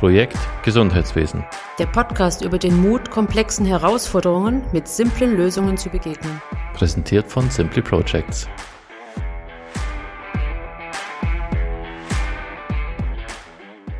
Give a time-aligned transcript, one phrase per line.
[0.00, 1.44] Projekt Gesundheitswesen.
[1.78, 6.40] Der Podcast über den Mut, komplexen Herausforderungen mit simplen Lösungen zu begegnen.
[6.72, 8.48] Präsentiert von Simply Projects.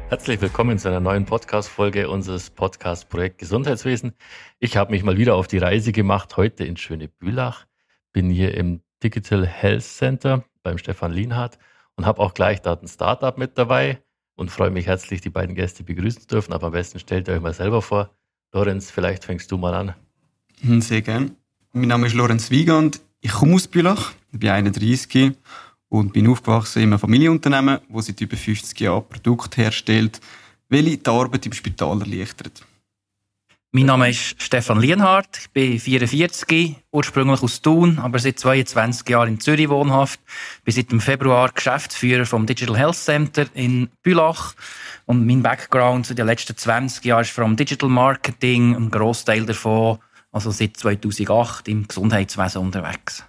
[0.08, 4.14] Herzlich willkommen zu einer neuen Podcast-Folge unseres Podcast Projekt Gesundheitswesen.
[4.58, 7.66] Ich habe mich mal wieder auf die Reise gemacht, heute in schöne Bülach.
[8.14, 11.58] Bin hier im Digital Health Center beim Stefan Lienhardt
[11.96, 14.02] und habe auch gleich da ein Startup mit dabei
[14.40, 16.54] und freue mich herzlich, die beiden Gäste begrüßen zu dürfen.
[16.54, 18.10] Aber am besten stellt ihr euch mal selber vor.
[18.52, 19.94] Lorenz, vielleicht fängst du mal an.
[20.62, 21.36] Hm, sehr gern.
[21.74, 23.02] Mein Name ist Lorenz Wiegand.
[23.20, 25.32] Ich komme aus Bülach, bin 31
[25.90, 30.20] und bin aufgewachsen in einem Familienunternehmen, wo seit über 50 Jahren Produkte herstellt,
[30.70, 32.64] welche die Arbeit im Spital erleichtert.
[33.72, 35.38] Mein Name ist Stefan Lienhardt.
[35.42, 40.18] Ich bin 44, ursprünglich aus Thun, aber seit 22 Jahren in Zürich wohnhaft.
[40.64, 44.54] Bin seit dem Februar Geschäftsführer vom Digital Health Center in Bülach.
[45.06, 49.98] Und mein Background in den letzten 20 Jahren ist vom Digital Marketing, ein Großteil davon,
[50.32, 53.24] also seit 2008 im Gesundheitswesen unterwegs.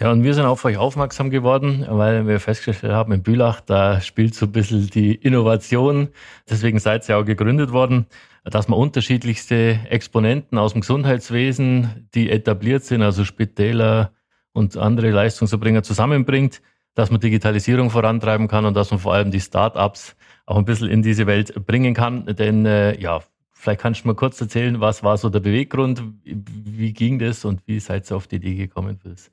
[0.00, 4.00] Ja, und wir sind auf euch aufmerksam geworden, weil wir festgestellt haben, in Bülach, da
[4.00, 6.08] spielt so ein bisschen die Innovation.
[6.50, 8.06] Deswegen seid ihr auch gegründet worden
[8.44, 14.12] dass man unterschiedlichste Exponenten aus dem Gesundheitswesen, die etabliert sind, also Spitäler
[14.52, 16.60] und andere Leistungserbringer zusammenbringt,
[16.94, 20.14] dass man Digitalisierung vorantreiben kann und dass man vor allem die Start-ups
[20.46, 22.26] auch ein bisschen in diese Welt bringen kann.
[22.26, 23.20] Denn äh, ja,
[23.52, 27.62] vielleicht kannst du mal kurz erzählen, was war so der Beweggrund, wie ging das und
[27.66, 29.30] wie seid ihr auf die Idee gekommen für das?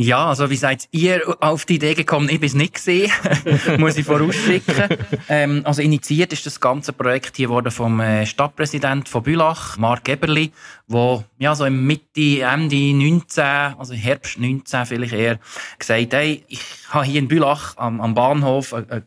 [0.00, 2.28] Ja, also wie seid ihr auf die Idee gekommen?
[2.28, 3.10] Ich bin es nicht gesehen,
[3.78, 4.96] muss ich vorausschicken.
[5.28, 10.08] ähm, also initiiert ist das ganze Projekt hier worden vom äh, Stadtpräsident von Bülach, Mark
[10.08, 10.52] Eberli,
[10.86, 13.44] wo ja so im Mitte, Ende 19,
[13.76, 15.40] also Herbst 19 vielleicht eher,
[15.80, 19.02] gesagt, hey, ich habe hier in Bülach am, am Bahnhof ein, ein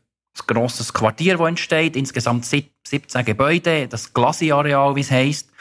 [0.45, 5.52] grosses Quartier, das entsteht, insgesamt 17 Gebäude, das Glasi-Areal, wie es heisst.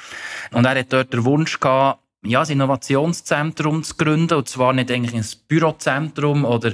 [0.51, 4.39] Und er hat dort den Wunsch gehabt, ja, ein Innovationszentrum zu gründen.
[4.39, 6.73] Und zwar nicht eigentlich ein Bürozentrum oder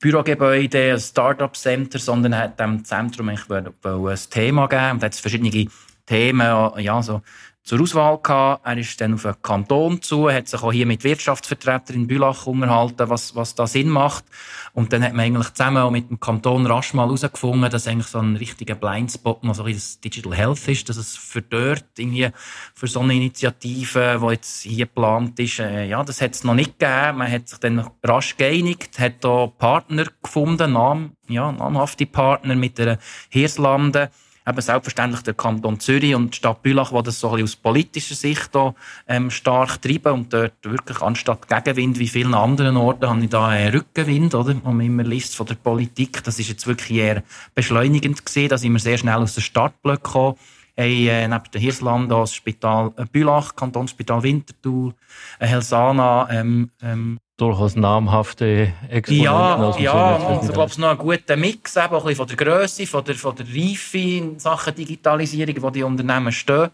[0.00, 4.92] Bürogebäude, ein Startup-Center, sondern hat dem Zentrum eigentlich ein Thema geben.
[4.92, 5.66] Und hat verschiedene
[6.06, 7.22] Themen, ja, so
[7.62, 8.66] zur Auswahl gehabt.
[8.66, 12.46] Er ist dann auf einen Kanton zu, hat sich auch hier mit Wirtschaftsvertretern in Bülach
[12.46, 14.24] unterhalten, was, was da Sinn macht.
[14.72, 18.06] Und dann hat man eigentlich zusammen auch mit dem Kanton rasch mal herausgefunden, dass eigentlich
[18.06, 21.84] so ein richtiger Blindspot noch so ein das Digital Health ist, dass es für dort
[21.96, 22.28] irgendwie,
[22.74, 26.54] für so eine Initiative, die jetzt hier geplant ist, äh, ja, das hat es noch
[26.54, 27.18] nicht gegeben.
[27.18, 32.78] Man hat sich dann rasch geeinigt, hat da Partner gefunden, Nam, ja, namhafte Partner mit
[32.78, 34.10] der Hirslande,
[34.50, 38.54] eben selbstverständlich der Kanton Zürich und die Stadt Bülach, die das so aus politischer Sicht
[38.54, 38.74] da,
[39.08, 43.48] ähm, stark treiben und dort wirklich anstatt Gegenwind wie vielen anderen Orten habe ich da
[43.48, 44.54] einen Rückenwind, oder?
[44.62, 47.22] Man immer liest von der Politik, das ist jetzt wirklich eher
[47.54, 52.10] beschleunigend gesehen, da wir sehr schnell aus der Startblöcke gekommen haben äh, neben dem Hirsland
[52.10, 54.94] das Spital Bülach, Kantonsspital Winterthur,
[55.38, 60.90] Helsana, ähm, ähm, durchaus namhafte Exponenten ja, aus dem Ja, und ich glaube, es noch
[60.90, 64.38] ein guter Mix eben, auch ein von der Größe, von der, von der Reife in
[64.38, 66.68] Sachen Digitalisierung, wo die Unternehmen stehen.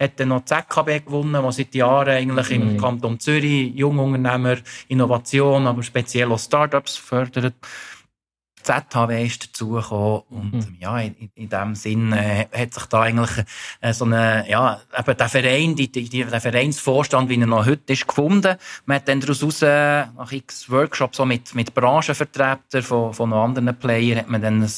[0.00, 2.70] Hat dann noch ZKB gewonnen, der seit Jahren eigentlich mhm.
[2.70, 4.56] im Kanton Zürich Jungunternehmer,
[4.88, 7.54] Innovation, aber speziell auch Startups fördert.
[8.62, 10.76] ZHW ist dazugekommen und mhm.
[10.78, 13.44] ja, in, in dem Sinn äh, hat sich da eigentlich
[13.80, 17.92] äh, so eine, ja, eben der Verein, die, die, der Vereinsvorstand, wie er noch heute
[17.92, 18.56] ist, gefunden.
[18.86, 23.76] Man hat dann daraus äh, nach x Workshops so mit, mit Branchenvertretern von, von anderen
[23.76, 24.70] Playern hat man dann ein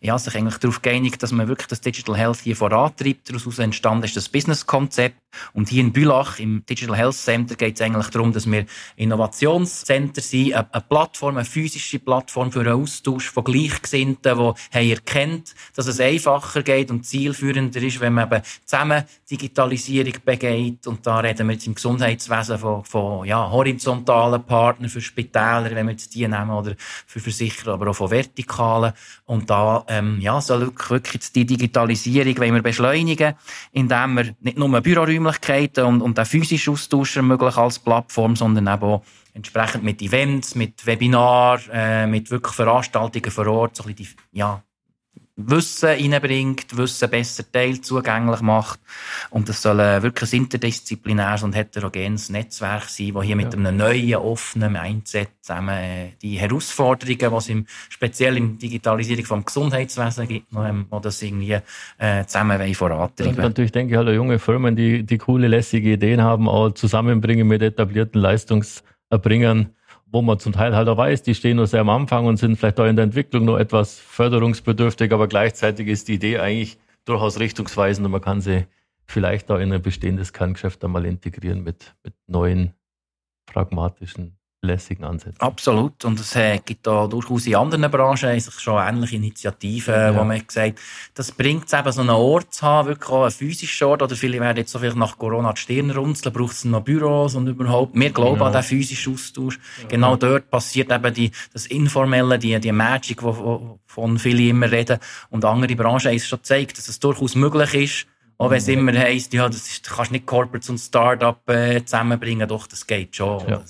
[0.00, 3.28] ja, sich eigentlich darauf geeinigt, dass man wirklich das Digital Health hier vorantreibt.
[3.28, 5.16] Daraus entstanden ist das Business-Konzept.
[5.52, 10.20] Und hier in Bülach, im Digital Health Center, geht es eigentlich darum, dass wir Innovationscenter
[10.20, 15.86] sind, eine, Plattform, eine physische Plattform für einen Austausch von Gleichgesinnten, die haben erkennt, dass
[15.86, 20.86] es einfacher geht und zielführender ist, wenn man eben zusammen Digitalisierung begeht.
[20.86, 25.86] Und da reden wir jetzt im Gesundheitswesen von, von ja, horizontalen Partnern für Spitäler, wenn
[25.86, 26.74] wir jetzt die nehmen, oder
[27.06, 28.92] für Versicherer, aber auch von vertikalen.
[29.26, 33.34] Und da ähm, ja, soll wirklich die Digitalisierung wollen wir beschleunigen,
[33.72, 34.82] indem wir nicht nur
[35.20, 39.02] Büroräumlichkeiten und, und den physischen Austausch ermöglichen als Plattform, sondern eben auch
[39.34, 44.38] entsprechend mit Events, mit Webinaren, äh, mit wirklich Veranstaltungen vor Ort, so ein bisschen die,
[44.38, 44.62] ja,
[45.46, 48.80] Wissen reinbringt, Wissen besser teilt, zugänglich macht.
[49.30, 54.14] Und das soll wirklich ein interdisziplinäres und heterogenes Netzwerk sein, das hier mit einem neuen,
[54.16, 60.28] offenen Mindset zusammen äh, die Herausforderungen, die es im, speziell in der Digitalisierung vom Gesundheitswesen
[60.28, 61.58] gibt, noch, ähm, das irgendwie
[61.98, 63.34] äh, zusammen vorantreiben.
[63.34, 67.46] Und natürlich denke ich halt, junge Firmen, die, die coole, lässige Ideen haben, auch zusammenbringen
[67.48, 69.70] mit etablierten Leistungserbringern
[70.12, 72.56] wo man zum Teil halt auch weiß, die stehen nur sehr am Anfang und sind
[72.56, 77.38] vielleicht auch in der Entwicklung nur etwas förderungsbedürftig, aber gleichzeitig ist die Idee eigentlich durchaus
[77.38, 78.66] richtungsweisend und man kann sie
[79.06, 82.74] vielleicht auch in ein bestehendes Kerngeschäft einmal integrieren mit, mit neuen
[83.46, 85.40] pragmatischen lässigen Ansätzen.
[85.40, 86.04] Absolut.
[86.04, 90.14] Und es äh, gibt da durchaus in anderen Branchen sich schon ähnliche Initiativen, ja.
[90.14, 90.78] wo man gesagt
[91.14, 94.02] das bringt es eben, so einen Ort zu haben, wirklich auch einen physischen Ort.
[94.02, 97.34] Oder viele werden jetzt so vielleicht nach Corona die Stirn runzeln, braucht es noch Büros
[97.34, 97.94] und überhaupt.
[97.94, 98.46] Wir glauben ja.
[98.46, 99.58] an den physischen Austausch.
[99.82, 99.88] Ja.
[99.88, 104.98] Genau dort passiert eben die, das Informelle, die, die Magic, wovon viele immer reden.
[105.30, 108.68] Und andere Branchen haben es schon gezeigt, dass es durchaus möglich ist, auch wenn es
[108.68, 112.86] immer heisst, ja, das ist, du kannst nicht Corporates und Start-up äh, zusammenbringen, doch, das
[112.86, 113.46] geht schon.
[113.46, 113.62] Ja.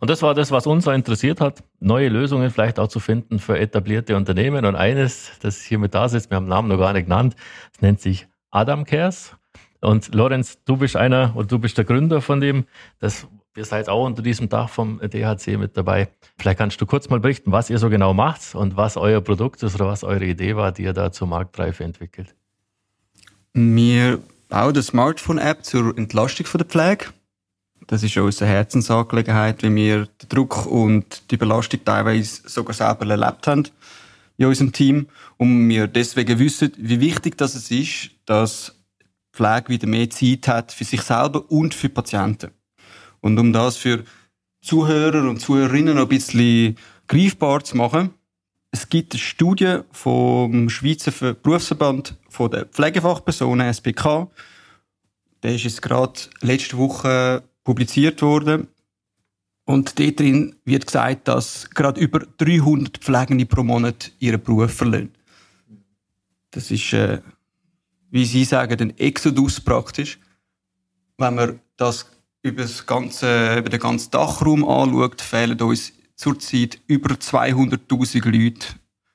[0.00, 3.38] Und das war das, was uns auch interessiert hat, neue Lösungen vielleicht auch zu finden
[3.38, 4.64] für etablierte Unternehmen.
[4.64, 7.34] Und eines, das hier mit da sitzt, wir haben den Namen noch gar nicht genannt,
[7.72, 9.36] das nennt sich Adam Cares.
[9.80, 12.64] Und Lorenz, du bist einer und du bist der Gründer von dem.
[12.98, 13.26] Das,
[13.56, 16.08] ihr seid auch unter diesem Dach vom DHC mit dabei.
[16.38, 19.62] Vielleicht kannst du kurz mal berichten, was ihr so genau macht und was euer Produkt
[19.62, 22.34] ist oder was eure Idee war, die ihr da zur Marktreife entwickelt.
[23.52, 24.18] Wir
[24.48, 27.06] bauen eine Smartphone-App zur Entlastung der Pflege.
[27.86, 33.46] Das ist unsere Herzensangelegenheit, wie wir den Druck und die Belastung teilweise sogar selber erlebt
[33.46, 33.68] haben
[34.36, 35.06] in unserem Team.
[35.36, 40.72] Und wir deswegen wissen, wie wichtig das ist, dass die Pflege wieder mehr Zeit hat
[40.72, 42.50] für sich selber und für Patienten.
[43.20, 44.04] Und um das für
[44.62, 48.10] Zuhörer und Zuhörerinnen noch ein bisschen greifbar zu machen,
[48.72, 54.28] es gibt eine Studie vom Schweizer Berufsverband der Pflegefachpersonen, SBK.
[55.42, 58.68] Der ist jetzt gerade letzte Woche publiziert worden.
[59.64, 65.10] Und dort drin wird gesagt, dass gerade über 300 Pflegende pro Monat ihren Beruf verlieren.
[66.52, 67.20] Das ist, äh,
[68.10, 70.20] wie Sie sagen, ein Exodus praktisch.
[71.18, 72.06] Wenn man das
[72.42, 78.66] über, das ganze, über den ganzen Dachraum anschaut, fehlen uns zurzeit über 200.000 Leute,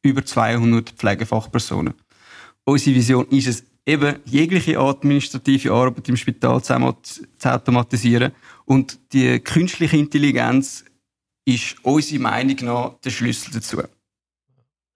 [0.01, 1.93] über 200 Pflegefachpersonen.
[2.65, 6.75] Unsere Vision ist es, eben jegliche administrative Arbeit im Spital zu
[7.43, 8.31] automatisieren.
[8.65, 10.85] Und die künstliche Intelligenz
[11.45, 13.81] ist unserer Meinung nach der Schlüssel dazu.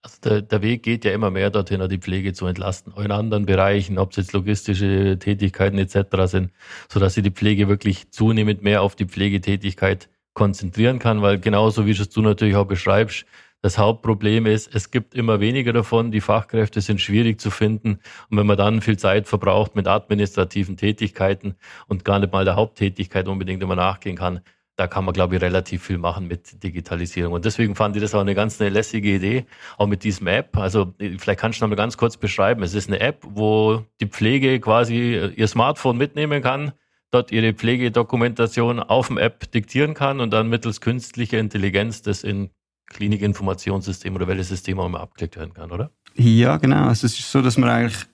[0.01, 3.11] Also der, der, Weg geht ja immer mehr dorthin, die Pflege zu entlasten, auch in
[3.11, 5.97] anderen Bereichen, ob es jetzt logistische Tätigkeiten etc.
[6.25, 6.51] sind,
[6.89, 11.91] sodass sie die Pflege wirklich zunehmend mehr auf die Pflegetätigkeit konzentrieren kann, weil genauso wie
[11.91, 13.25] es du natürlich auch beschreibst,
[13.65, 17.97] das Hauptproblem ist, es gibt immer weniger davon, die Fachkräfte sind schwierig zu finden.
[18.29, 21.55] Und wenn man dann viel Zeit verbraucht mit administrativen Tätigkeiten
[21.87, 24.41] und gar nicht mal der Haupttätigkeit unbedingt immer nachgehen kann,
[24.75, 27.33] da kann man, glaube ich, relativ viel machen mit Digitalisierung.
[27.33, 29.47] Und deswegen fand ich das auch eine ganz eine lässige Idee,
[29.79, 30.55] auch mit diesem App.
[30.57, 32.61] Also vielleicht kannst du noch mal ganz kurz beschreiben.
[32.61, 36.73] Es ist eine App, wo die Pflege quasi ihr Smartphone mitnehmen kann,
[37.09, 42.51] dort ihre Pflegedokumentation auf dem App diktieren kann und dann mittels künstlicher Intelligenz das in
[42.87, 45.91] Klinikinformationssystem oder welches System auch immer abgeklickt werden kann, oder?
[46.15, 46.87] Ja, genau.
[46.87, 48.05] Also es ist so, dass man eigentlich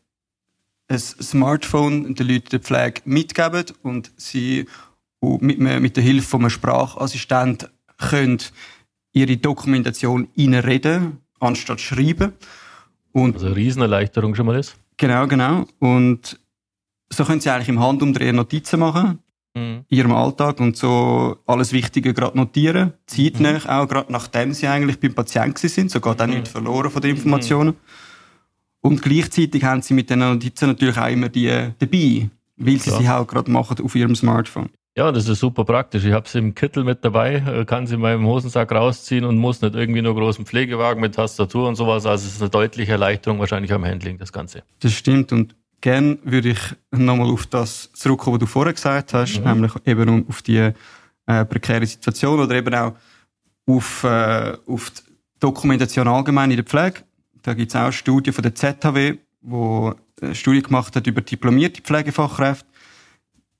[0.87, 4.67] ein Smartphone den Leuten der Pflege mitgeben und sie
[5.21, 8.39] mit, mit der Hilfe von einem Sprachassistent können
[9.13, 12.33] ihre Dokumentation reinreden, anstatt schreiben.
[13.11, 14.75] Und also eine Riesenerleichterung schon mal ist.
[14.97, 15.65] Genau, genau.
[15.79, 16.39] Und
[17.09, 19.19] so können sie eigentlich im Handumdrehen Notizen machen
[19.55, 19.85] mhm.
[19.87, 22.93] in ihrem Alltag und so alles Wichtige gerade notieren.
[23.05, 23.67] Zeitnah, mhm.
[23.67, 25.91] auch gerade nachdem sie eigentlich beim Patienten sind.
[25.91, 26.33] So geht auch mhm.
[26.33, 27.75] nichts verloren von den Informationen.
[28.81, 33.09] Und gleichzeitig haben sie mit den Notizen natürlich auch immer die dabei, weil sie sie
[33.09, 34.69] auch gerade machen auf ihrem Smartphone.
[34.97, 36.03] Ja, das ist super praktisch.
[36.03, 39.37] Ich habe sie im Kittel mit dabei, äh, kann sie in meinem Hosensack rausziehen und
[39.37, 42.05] muss nicht irgendwie nur großen Pflegewagen mit Tastatur und sowas.
[42.05, 44.63] Also es ist eine deutliche Erleichterung wahrscheinlich am Handling, das Ganze.
[44.81, 46.59] Das stimmt und Gerne würde ich
[46.91, 49.45] nochmal auf das zurückkommen, was du vorher gesagt hast, mhm.
[49.45, 50.71] nämlich eben auf die
[51.25, 52.93] äh, prekäre Situation oder eben auch
[53.65, 55.01] auf, äh, auf die
[55.39, 57.01] Dokumentation allgemein in der Pflege.
[57.41, 61.81] Da gibt es auch Studien von der ZHW, wo eine Studie gemacht hat über diplomierte
[61.81, 62.67] Pflegefachkräfte.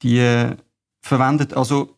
[0.04, 0.56] Die äh,
[1.02, 1.98] verwendet also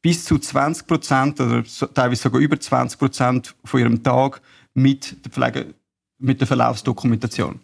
[0.00, 4.40] bis zu 20 Prozent oder teilweise sogar über 20 Prozent von ihrem Tag
[4.74, 5.74] mit der Pflege,
[6.18, 7.60] mit der Verlaufsdokumentation.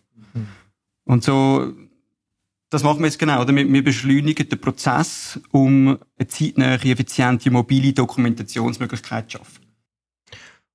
[1.04, 1.72] Und so
[2.74, 3.54] das machen wir jetzt genau, oder?
[3.54, 9.64] Wir, wir beschleunigen den Prozess, um eine zeitnahe, effiziente, mobile Dokumentationsmöglichkeit zu schaffen.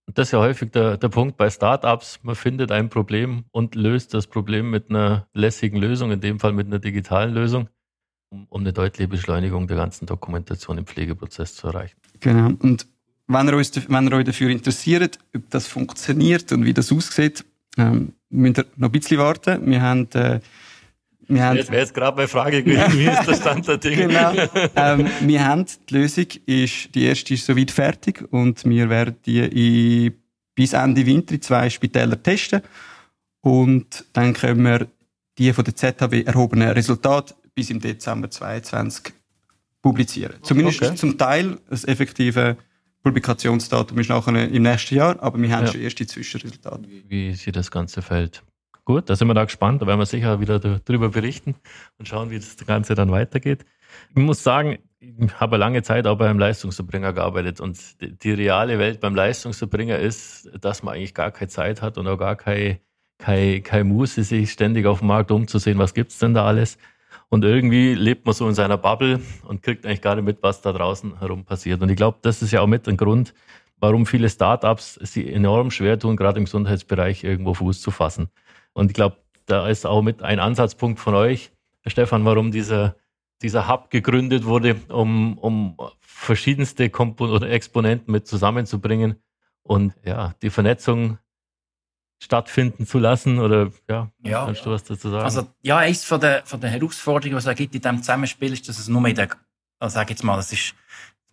[0.05, 2.19] Und das ist ja häufig der, der Punkt bei Startups.
[2.23, 6.53] Man findet ein Problem und löst das Problem mit einer lässigen Lösung, in dem Fall
[6.53, 7.67] mit einer digitalen Lösung,
[8.29, 11.97] um, um eine deutliche Beschleunigung der ganzen Dokumentation im Pflegeprozess zu erreichen.
[12.21, 12.51] Genau.
[12.59, 12.87] Und
[13.27, 17.43] wenn ihr, euch, wenn ihr euch dafür interessiert, ob das funktioniert und wie das aussieht,
[17.77, 19.69] ähm, müsst ihr noch ein bisschen warten.
[19.69, 20.39] Wir haben äh,
[21.29, 24.07] wir haben, das wäre jetzt gerade meine Frage gewesen, wie ist der Stand der Dinge?
[24.07, 24.33] genau.
[24.75, 30.07] Ähm, wir haben, die Lösung ist, die erste ist soweit fertig und wir werden die
[30.07, 30.13] in,
[30.55, 32.61] bis Ende Winter in zwei Spitäler testen
[33.41, 34.87] und dann können wir
[35.37, 39.13] die von der ZHW erhobenen Resultate bis im Dezember 2022
[39.83, 40.35] publizieren.
[40.41, 40.95] Zumindest okay.
[40.95, 42.57] zum Teil das effektive
[43.03, 45.71] Publikationsdatum ist nachher im nächsten Jahr, aber wir haben ja.
[45.71, 46.87] schon erste Zwischenresultate.
[47.07, 48.43] Wie sich das Ganze fällt.
[48.83, 49.81] Gut, da sind wir da gespannt.
[49.81, 51.55] Da werden wir sicher wieder darüber berichten
[51.97, 53.65] und schauen, wie das Ganze dann weitergeht.
[54.09, 58.99] Ich muss sagen, ich habe lange Zeit auch beim Leistungserbringer gearbeitet und die, reale Welt
[58.99, 62.79] beim Leistungserbringer ist, dass man eigentlich gar keine Zeit hat und auch gar keine,
[63.17, 66.77] keine, keine Muße, sich ständig auf dem Markt umzusehen, was gibt's denn da alles.
[67.29, 70.61] Und irgendwie lebt man so in seiner Bubble und kriegt eigentlich gar nicht mit, was
[70.61, 71.81] da draußen herum passiert.
[71.81, 73.33] Und ich glaube, das ist ja auch mit ein Grund,
[73.79, 78.29] warum viele Startups sie enorm schwer tun, gerade im Gesundheitsbereich irgendwo Fuß zu fassen.
[78.73, 82.95] Und ich glaube, da ist auch mit ein Ansatzpunkt von euch, Herr Stefan, warum dieser,
[83.41, 89.15] dieser Hub gegründet wurde, um, um verschiedenste Kompon Exponenten mit zusammenzubringen
[89.63, 91.19] und ja, die Vernetzung
[92.19, 93.39] stattfinden zu lassen?
[93.39, 94.45] Oder ja, ja.
[94.45, 95.23] kannst du was dazu sagen?
[95.23, 98.67] Also ja, eines von der, von der Herausforderungen, was es gibt in diesem Zusammenspiel, ist,
[98.69, 99.29] dass es nur in der,
[99.79, 100.75] also sag jetzt mal, das ist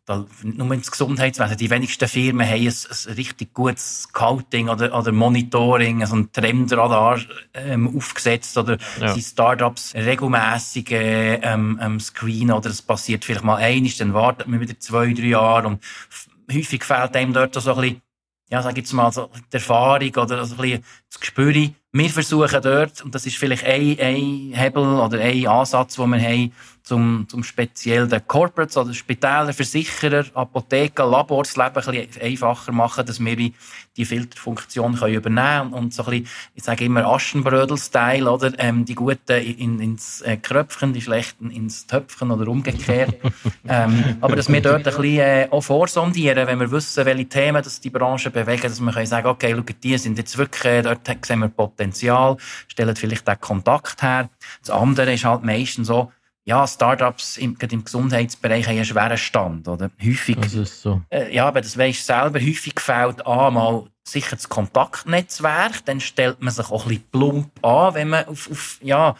[0.07, 1.57] da, nur ins Gesundheitswesen.
[1.57, 7.19] Die wenigsten Firmen haben ein, ein richtig gutes Scouting oder, oder Monitoring, also ein Trendradar
[7.55, 9.09] ähm, aufgesetzt oder ja.
[9.09, 14.61] sind Startups regelmäßig ähm, ähm, screenen oder es passiert vielleicht mal einiges, dann wartet man
[14.61, 15.83] wieder zwei, drei Jahre und
[16.53, 18.03] häufig fehlt einem dort so ein bisschen
[18.51, 21.55] ja, sag jetzt mal, so die Erfahrung oder so ein bisschen das Gespür.
[21.93, 26.21] Wir versuchen dort, und das ist vielleicht ein, ein Hebel oder ein Ansatz, den wir
[26.21, 26.53] haben,
[26.87, 32.71] zum, zum speziell den Corporates oder Spitäler, Versicherer, Apotheken, Labors das Leben ein bisschen einfacher
[32.71, 38.31] machen, dass wir die Filterfunktion können übernehmen und so ein bisschen, ich sage immer Aschenbrödel-Style,
[38.31, 43.17] oder, ähm, die Guten in, ins äh, Kröpfchen, die Schlechten ins Töpfchen oder umgekehrt.
[43.69, 47.65] ähm, aber dass wir dort ein bisschen äh, auch vorsondieren, wenn wir wissen, welche Themen
[47.65, 50.83] das die Branche bewegen, dass wir können sagen, okay, schau, die sind jetzt wirklich, äh,
[50.83, 52.37] dort sehen wir Potenzial,
[52.69, 54.31] stellen vielleicht den Kontakt her.
[54.61, 56.13] Das andere ist halt meistens so,
[56.47, 59.91] ja, Startups im, im Gesundheitsbereich haben einen schweren Stand, oder?
[60.01, 60.37] Häufig.
[60.41, 61.03] Das ist so.
[61.11, 62.39] Äh, ja, aber das weisst du selber.
[62.39, 65.85] Häufig fehlt einmal sicher das Kontaktnetzwerk.
[65.87, 69.17] Dann stellt man sich auch ein bisschen plump an, wenn man auf, auf ja,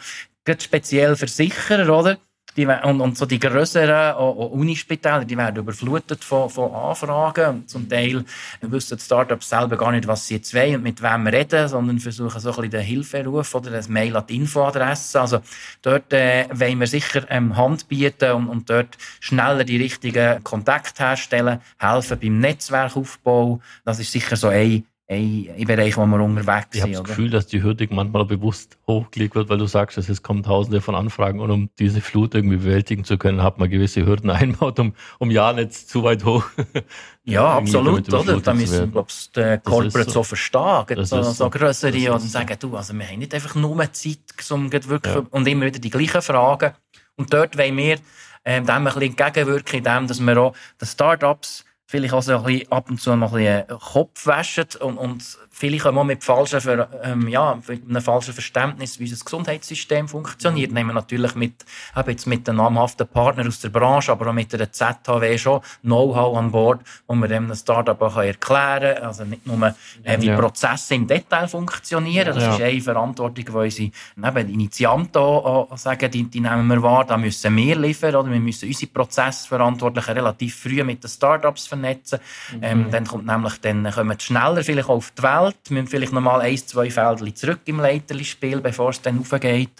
[0.47, 2.17] speziell Versicherer, oder?
[2.57, 7.67] Die, und, und so die grösseren Unispitäler, die werden überflutet von, von Anfragen.
[7.67, 8.25] Zum Teil
[8.61, 11.99] wissen die Startups selber gar nicht, was sie jetzt wollen und mit wem reden, sondern
[11.99, 15.21] versuchen so ein bisschen den Hilferuf oder das Mail an die Infoadresse.
[15.21, 15.41] Also
[15.83, 21.03] dort äh, wollen wir sicher ähm, Hand bieten und, und dort schneller die richtigen Kontakte
[21.03, 23.61] herstellen, helfen beim Netzwerkaufbau.
[23.85, 26.75] Das ist sicher so ein ein Bereich, wo wir unterwegs sind.
[26.75, 30.21] Ich habe das Gefühl, dass die Hürde manchmal bewusst hochgelegt wird, weil du sagst, es
[30.21, 34.05] kommen tausende von Anfragen und um diese Flut irgendwie bewältigen zu können, hat man gewisse
[34.05, 36.43] Hürden einbaut, um, um ja nicht zu weit hoch.
[37.23, 38.41] ja, absolut, oder?
[38.41, 42.57] Da müssen, glaube ich, die Corporate so, so verstehen, so, so, so grössere und sagen,
[42.59, 45.23] du, also wir haben nicht einfach nur Zeit, um wirklich, ja.
[45.31, 46.73] und immer wieder die gleichen Fragen.
[47.15, 47.97] Und dort wollen wir
[48.43, 52.43] ähm, dem ein bisschen entgegenwirken, indem dass wir auch die Startups vielleicht auch so ein
[52.43, 56.23] bisschen ab und zu mal ein bisschen Kopf waschen und, und Viele kommen auch mit,
[56.23, 60.71] falschen, ähm, ja, mit einem falschen Verständnis, wie unser Gesundheitssystem funktioniert.
[60.71, 64.53] Nehmen natürlich mit, eben jetzt mit den namhaften Partnern aus der Branche, aber auch mit
[64.53, 69.03] der ZHW schon Know-how an Bord, wo wir dem Startup auch erklären können.
[69.03, 69.73] Also nicht nur,
[70.03, 70.37] äh, wie ja.
[70.37, 72.35] Prozesse im Detail funktionieren.
[72.35, 72.53] Das ja.
[72.53, 77.05] ist eine Verantwortung, die unsere eben, Initianten auch, auch sagen, die, die nehmen wir wahr,
[77.05, 82.19] da müssen wir liefern, oder wir müssen unsere Prozessverantwortlichen relativ früh mit den Startups vernetzen.
[82.53, 82.59] Mhm.
[82.61, 85.69] Ähm, dann kommt nämlich, dann kommen schneller vielleicht auf die Welt, Feld.
[85.69, 89.71] Wir müssen vielleicht noch mal ein, zwei Felder zurück im Leiterli-Spiel, bevor es dann aufgeht.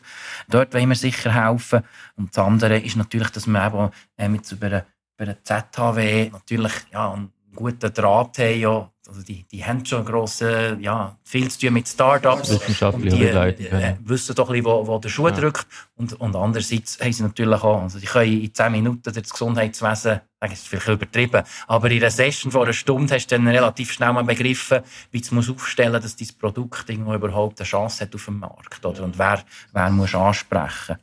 [0.48, 1.82] Dort wollen wir sicher helfen.
[2.16, 4.86] Und das andere ist natürlich, dass wir eben mit über eine,
[5.18, 8.60] über eine ZHW natürlich ja, einen guten Draht haben.
[8.60, 12.50] Ja, also die, die haben schon grosse, ja, viel zu tun mit Startups.
[12.50, 15.34] Wissenschaftliche und die äh, wissen doch ein bisschen, wo, wo der Schuh ja.
[15.34, 15.66] drückt.
[15.96, 20.22] Und, und andererseits haben sie natürlich auch, also die können in 10 Minuten das Gesundheitswesen,
[20.40, 23.92] das ist vielleicht übertrieben, aber in einer Session vor einer Stunde hast du dann relativ
[23.92, 28.14] schnell mal begriffen, wie du musst aufstellen dass dein Produkt irgendwo überhaupt eine Chance hat
[28.14, 28.86] auf dem Markt.
[28.86, 29.04] Oder?
[29.04, 30.98] Und wer, wer muss ansprechen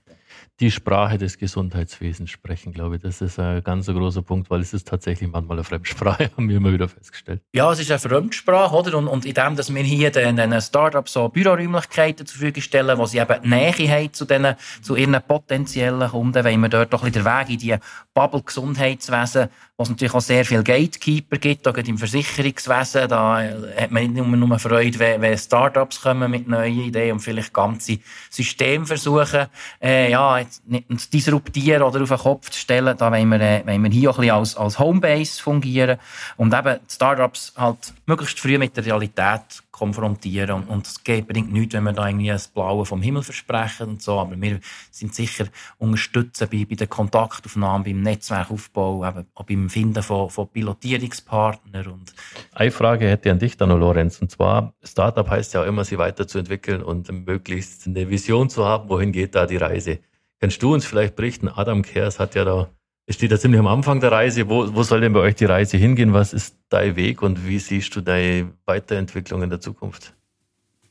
[0.60, 3.02] die Sprache des Gesundheitswesens sprechen, glaube ich.
[3.02, 6.58] Das ist ein ganz großer Punkt, weil es ist tatsächlich manchmal eine Fremdsprache, haben wir
[6.58, 7.42] immer wieder festgestellt.
[7.52, 8.96] Ja, es ist eine Fremdsprache, oder?
[8.96, 12.98] Und, und in dem, dass wir hier den, den Startups so Büroräumlichkeiten zur Verfügung stellen,
[12.98, 17.02] wo sie eben Nähe haben zu, den, zu ihren potenziellen Kunden, wollen wir dort doch
[17.02, 17.76] ein bisschen den Weg in die
[18.14, 23.08] Bubble Gesundheitswesen, wo es natürlich auch sehr viele Gatekeeper gibt, auch im Versicherungswesen.
[23.08, 23.42] Da
[23.76, 27.52] hat man nicht nur, nur Freude, wenn, wenn Startups kommen mit neuen Ideen und vielleicht
[27.52, 27.98] ganze
[28.30, 29.46] Systeme versuchen,
[29.82, 32.96] äh, ja, nicht disruptieren oder auf den Kopf zu stellen.
[32.96, 35.98] Da wollen wir, äh, wollen wir hier auch ein bisschen als, als Homebase fungieren
[36.36, 40.52] und eben Startups halt möglichst früh mit der Realität konfrontieren.
[40.52, 44.02] Und, und es bringt nichts, wenn wir da irgendwie das Blaue vom Himmel versprechen und
[44.02, 44.20] so.
[44.20, 44.60] Aber wir
[44.92, 45.46] sind sicher
[45.78, 51.88] unterstützen bei, bei der Kontaktaufnahme, beim Netzwerkaufbau, eben auch beim Finden von, von Pilotierungspartnern.
[51.88, 52.14] Und
[52.52, 54.22] Eine Frage hätte ich an dich dann noch, Lorenz.
[54.22, 59.10] Und zwar, Startup heißt ja immer, sie weiterzuentwickeln und möglichst eine Vision zu haben, wohin
[59.10, 59.98] geht da die Reise.
[60.40, 61.48] Kannst du uns vielleicht berichten?
[61.48, 62.68] Adam Kers hat ja da
[63.06, 64.48] es steht da ziemlich am Anfang der Reise.
[64.48, 66.12] Wo, wo soll denn bei euch die Reise hingehen?
[66.12, 70.14] Was ist dein Weg und wie siehst du deine Weiterentwicklung in der Zukunft?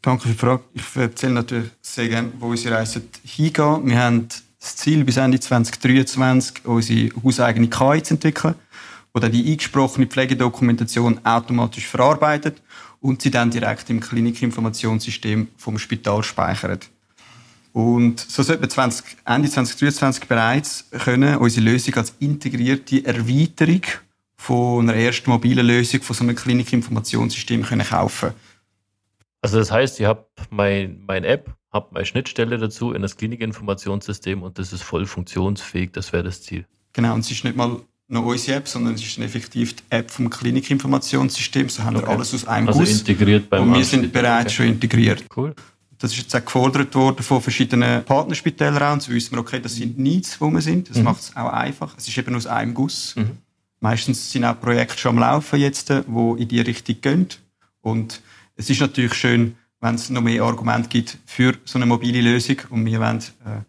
[0.02, 0.64] Danke für die Frage.
[0.74, 3.58] Ich erzähle natürlich sehr gerne, wo unsere Reise hingeht.
[3.58, 4.28] Wir haben
[4.60, 8.56] das Ziel, bis Ende 2023 unsere hauseigene KI zu entwickeln,
[9.14, 12.62] wo dann die eingesprochene Pflegedokumentation automatisch verarbeitet
[13.00, 16.90] und sie dann direkt im Klinikinformationssystem vom Spital speichert.
[17.74, 23.82] Und so sollten wir 20, Ende 2023 bereits können unsere Lösung als integrierte Erweiterung
[24.36, 28.32] von einer ersten mobilen Lösung von so einem Klinikinformationssystem können kaufen.
[29.42, 34.44] Also das heißt, ihr habt mein, mein App, habt meine Schnittstelle dazu in das Klinikinformationssystem
[34.44, 36.66] und das ist voll funktionsfähig, das wäre das Ziel.
[36.94, 40.12] Genau, und es ist nicht mal noch unsere App, sondern es ist effektiv die App
[40.12, 41.70] vom Klinikinformationssystem.
[41.70, 42.06] So haben okay.
[42.06, 43.00] wir alles aus einem also Guss.
[43.00, 44.56] integriert beim Und wir sind bereits okay.
[44.56, 45.24] schon integriert.
[45.36, 45.56] Cool.
[46.04, 49.76] Das ist jetzt auch gefordert worden von verschiedenen Partnerspitälern und so wissen wir, okay, das
[49.76, 50.90] sind Needs, wo wir sind.
[50.90, 51.06] Das mhm.
[51.06, 51.96] macht es auch einfach.
[51.98, 53.16] Es ist eben aus einem Guss.
[53.16, 53.38] Mhm.
[53.80, 57.28] Meistens sind auch Projekte schon am Laufen jetzt, wo in die Richtung gehen.
[57.80, 58.22] Und
[58.58, 62.58] es ist natürlich schön, wenn es noch mehr Argumente gibt für so eine mobile Lösung.
[62.70, 63.62] Und wir wollen äh,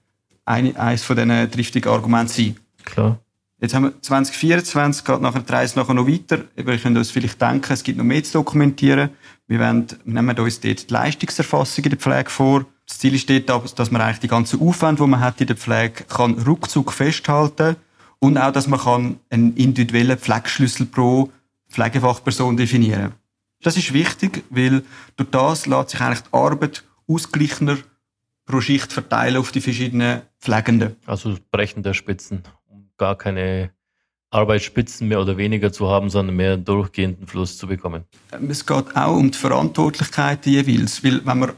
[0.45, 2.57] eine, eines von diesen driftigen Argumenten sein.
[2.85, 3.21] Klar.
[3.65, 6.45] Jetzt haben wir 2024, geht nachher die Reise nachher noch weiter.
[6.55, 9.09] Wir können uns vielleicht denken, es gibt noch mehr zu dokumentieren.
[9.47, 12.67] Wir, wollen, nehmen uns dort die Leistungserfassung in der Pflege vor.
[12.87, 15.57] Das Ziel ist dort, dass man eigentlich die ganzen Aufwände, die man hat in der
[15.57, 17.77] Pflege, kann ruckzuck festhalten
[18.19, 21.31] und auch, dass man kann einen individuellen Pflegeschlüssel pro
[21.71, 23.13] Pflegefachperson definieren.
[23.63, 24.83] Das ist wichtig, weil
[25.17, 27.79] durch das lässt sich eigentlich die Arbeit ausgeglichener
[28.45, 30.97] pro Schicht verteilen auf die verschiedenen Pflegenden.
[31.07, 32.43] Also Brechen der Spitzen,
[32.97, 33.71] gar keine
[34.31, 38.05] Arbeitsspitzen mehr oder weniger zu haben, sondern mehr einen durchgehenden Fluss zu bekommen.
[38.49, 41.53] Es geht auch um die Verantwortlichkeiten jeweils, weil wenn man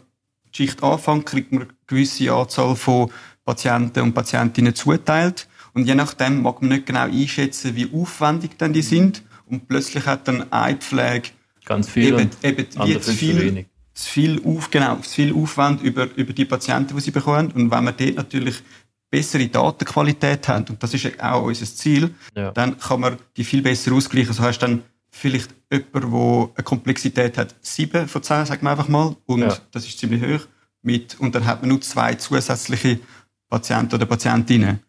[0.53, 3.11] die Schicht anfängt, kriegt man eine gewisse Anzahl von
[3.45, 5.49] Patienten und Patientinnen zuteilt.
[5.73, 9.23] Und je nachdem mag man nicht genau einschätzen, wie aufwendig dann die sind.
[9.47, 11.29] Und plötzlich hat dann eine Pflege
[11.65, 16.09] ganz viel eben, eben wie zu viel, zu viel, auf, genau, zu viel Aufwand über,
[16.17, 17.53] über die Patienten, die sie bekommen.
[17.53, 18.63] Und wenn man dort natürlich
[19.11, 22.51] bessere Datenqualität haben, und das ist auch unser Ziel, ja.
[22.51, 24.33] dann kann man die viel besser ausgleichen.
[24.33, 28.71] So hast du dann vielleicht jemand, der eine Komplexität hat, 7 von 10, sagen wir
[28.71, 29.57] einfach mal, und ja.
[29.71, 30.47] das ist ziemlich hoch,
[30.83, 33.01] mit, und dann hat man nur zwei zusätzliche
[33.49, 34.81] Patienten oder Patientinnen.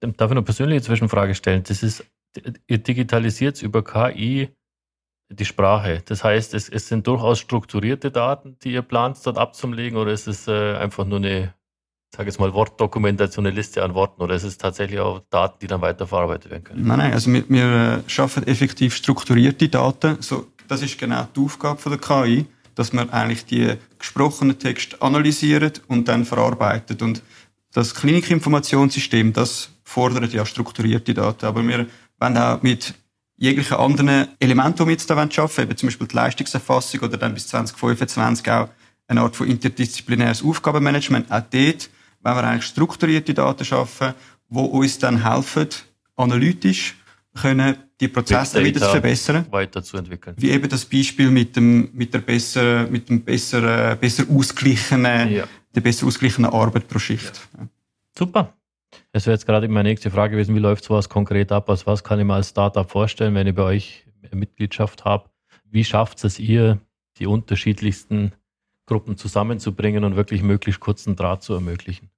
[0.00, 1.62] Darf ich noch persönliche Zwischenfrage stellen?
[1.66, 2.04] Das ist,
[2.66, 4.48] ihr digitalisiert über KI
[5.28, 6.02] die Sprache.
[6.04, 10.26] Das heißt, es, es, sind durchaus strukturierte Daten, die ihr plant, dort abzulegen, oder ist
[10.28, 11.54] es äh, einfach nur eine
[12.14, 15.66] sage jetzt mal, Wortdokumentation, eine Liste an Worten oder ist es tatsächlich auch Daten, die
[15.66, 16.86] dann weiterverarbeitet werden können?
[16.86, 20.16] Nein, nein, also wir, wir schaffen effektiv strukturierte Daten.
[20.20, 25.00] So, das ist genau die Aufgabe von der KI, dass man eigentlich die gesprochenen Texte
[25.02, 27.02] analysiert und dann verarbeitet.
[27.02, 27.22] Und
[27.72, 31.46] das Klinikinformationssystem, das fordert ja strukturierte Daten.
[31.46, 31.86] Aber wir
[32.18, 32.94] wollen auch mit
[33.36, 37.16] jeglichen anderen Elementen, die wir jetzt da arbeiten wollen, eben zum Beispiel die Leistungserfassung oder
[37.18, 38.68] dann bis 2025 auch
[39.08, 41.90] eine Art von interdisziplinäres Aufgabenmanagement, auch dort
[42.26, 44.14] wenn wir eigentlich strukturierte Daten schaffen,
[44.50, 45.68] die uns dann helfen,
[46.16, 46.96] analytisch
[47.34, 49.46] können die Prozesse wieder zu verbessern.
[49.50, 50.34] Weiterzuentwickeln.
[50.38, 55.44] Wie eben das Beispiel mit dem, mit der besser, mit dem besser, besser ausgeglichenen, ja.
[55.74, 57.48] der besser ausgeglichenen Arbeit pro Schicht.
[57.56, 57.68] Ja.
[58.18, 58.54] Super.
[59.12, 60.54] Das wäre jetzt gerade meine nächste Frage gewesen.
[60.54, 61.70] Wie läuft sowas konkret ab?
[61.70, 65.28] Also was kann ich mir als Startup vorstellen, wenn ich bei euch Mitgliedschaft habe?
[65.64, 66.80] Wie schafft es ihr,
[67.18, 68.32] die unterschiedlichsten
[68.86, 72.10] Gruppen zusammenzubringen und wirklich möglichst kurzen Draht zu ermöglichen?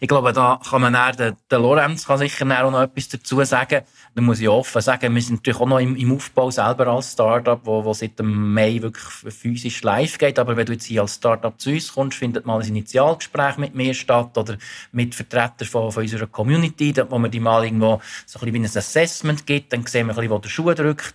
[0.00, 3.42] Ich glaube, da kann man dann, der, der Lorenz kann sicher auch noch etwas dazu
[3.44, 3.82] sagen.
[4.14, 7.12] Da muss ich offen sagen, wir sind natürlich auch noch im, im Aufbau selber als
[7.12, 10.38] Startup, wo, wo seit dem Mai wirklich physisch live geht.
[10.38, 13.74] Aber wenn du jetzt hier als Startup zu uns kommst, findet mal ein Initialgespräch mit
[13.74, 14.56] mir statt oder
[14.92, 18.58] mit Vertretern von, von unserer Community, wo man die mal irgendwo so ein bisschen wie
[18.58, 21.14] ein Assessment gibt, dann sehen wir ein bisschen, wo der Schuh drückt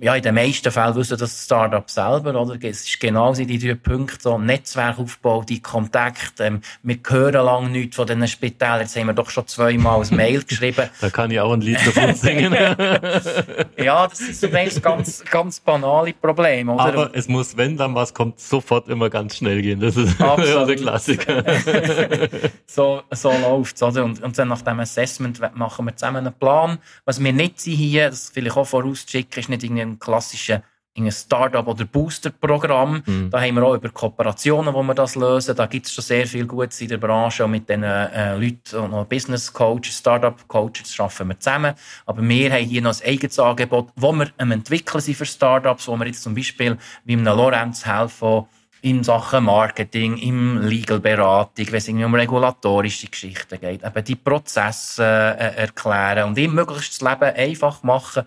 [0.00, 2.56] ja, in den meisten Fällen wissen das Startup selber, oder?
[2.62, 6.44] Es ist genau die drei Punkte, so Netzwerkaufbau, die Kontakte.
[6.44, 8.80] Ähm, wir hören lange nichts von diesen Spitälern.
[8.80, 10.88] Jetzt haben wir doch schon zweimal ein Mail geschrieben.
[11.00, 12.52] da kann ich auch ein Lied davon singen.
[13.78, 16.84] ja, das ist zunächst ganz, ganz banale Problem, oder?
[16.84, 19.80] Aber es muss, wenn dann was kommt, sofort immer ganz schnell gehen.
[19.80, 21.44] Das ist ja der Klassiker.
[22.66, 23.82] so, so läuft es.
[23.82, 26.78] Und, und dann nach dem Assessment machen wir zusammen einen Plan.
[27.04, 30.62] Was wir nicht sind hier, das vielleicht auch vorausschicken, ist nicht irgendein klassischer
[30.96, 33.02] ein Startup- oder Booster-Programm.
[33.04, 33.30] Mhm.
[33.30, 35.56] Da haben wir auch über Kooperationen, wo wir das lösen.
[35.56, 37.44] Da gibt es schon sehr viel Gutes in der Branche.
[37.44, 41.74] Und mit den äh, Leuten und Business Coaches, Startup Coaches arbeiten wir zusammen.
[42.06, 45.88] Aber wir haben hier noch ein eigenes Angebot, wo wir am entwickeln sind für Startups,
[45.88, 48.46] wo wir jetzt zum Beispiel wie einem Lorenz helfen,
[48.84, 55.56] in Sachen Marketing, im Legal-Beratung, wenn es um regulatorische Geschichten geht, eben die Prozesse äh,
[55.56, 58.24] erklären und ihm möglichst das Leben einfach machen.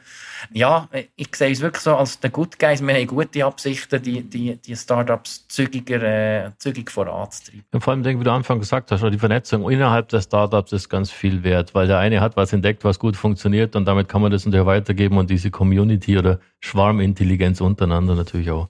[0.51, 2.81] Ja, ich sehe es wirklich so als der Good Guys.
[2.81, 7.63] Wir haben gute Absichten, die, die, die Startups zügiger, äh, zügig voranzutreiben.
[7.71, 10.71] Und vor allem, denke, wie du am Anfang gesagt hast, die Vernetzung innerhalb der Startups
[10.71, 14.09] ist ganz viel wert, weil der eine hat was entdeckt, was gut funktioniert und damit
[14.09, 18.69] kann man das natürlich weitergeben und diese Community oder Schwarmintelligenz untereinander natürlich auch.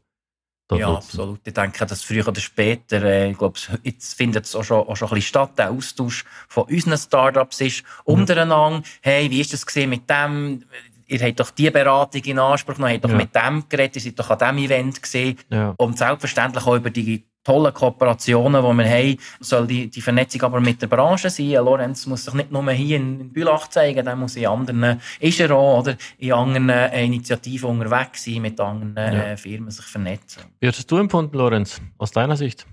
[0.71, 1.39] Ja, absolut.
[1.45, 4.97] Ich denke, dass früher oder später, äh, ich glaube, jetzt findet es auch schon, auch
[4.97, 8.13] schon ein bisschen statt, der Austausch von unseren Startups ist mhm.
[8.13, 8.83] untereinander.
[9.01, 10.63] Hey, wie ist das gesehen mit dem?
[11.09, 13.15] Ihr habt doch die Beratung in Anspruch genommen, ihr habt doch ja.
[13.15, 15.37] mit dem geredet, ihr seid doch an diesem Event gesehen.
[15.49, 15.73] Ja.
[15.77, 20.59] Und selbstverständlich auch über die tollen Kooperationen, die wir haben, soll die, die Vernetzung aber
[20.59, 21.51] mit der Branche sein.
[21.51, 25.51] Lorenz muss sich nicht nur hier in Bülach zeigen, der muss in anderen, ist er
[25.51, 29.31] auch, oder in anderen äh, Initiativen unterwegs sein, mit anderen ja.
[29.31, 30.43] Äh, Firmen sich vernetzen.
[30.59, 32.65] Wie hast du empfunden, Lorenz, aus deiner Sicht?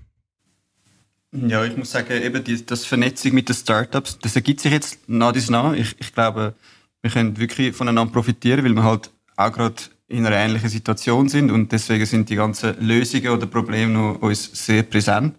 [1.31, 4.99] Ja, ich muss sagen, eben die, das Vernetzung mit den Startups, das ergibt sich jetzt
[5.07, 5.71] nach dies nach.
[5.73, 6.53] Ich, ich glaube,
[7.01, 9.75] wir können wirklich voneinander profitieren, weil wir halt auch gerade
[10.07, 14.49] in einer ähnlichen Situation sind und deswegen sind die ganzen Lösungen oder Probleme noch uns
[14.53, 15.35] sehr präsent.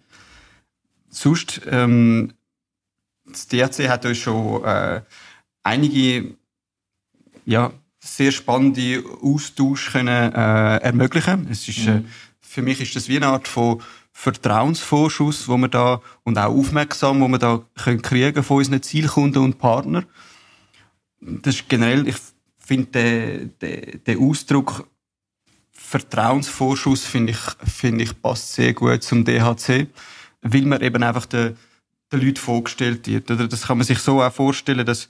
[1.08, 2.32] Sonst, ähm,
[3.24, 5.02] das DRC hat uns schon äh,
[5.62, 6.34] einige
[7.44, 11.46] ja, sehr spannende Austausch können, äh, ermöglichen.
[11.50, 12.06] Es ist, äh, mhm.
[12.40, 13.80] für mich ist das wie eine Art von
[14.12, 19.42] Vertrauensvorschuss, wo wir da und auch aufmerksam, wo wir da können kriegen von unseren Zielkunden
[19.42, 20.06] und Partnern.
[21.20, 22.16] Das ist generell, ich
[22.66, 24.88] finde den, den, Ausdruck
[25.72, 27.38] Vertrauensvorschuss finde ich,
[27.70, 29.86] finde ich passt sehr gut zum DHC,
[30.42, 31.56] weil man eben einfach den,
[32.12, 33.30] den Leuten vorgestellt wird.
[33.30, 35.08] Oder das kann man sich so auch vorstellen, dass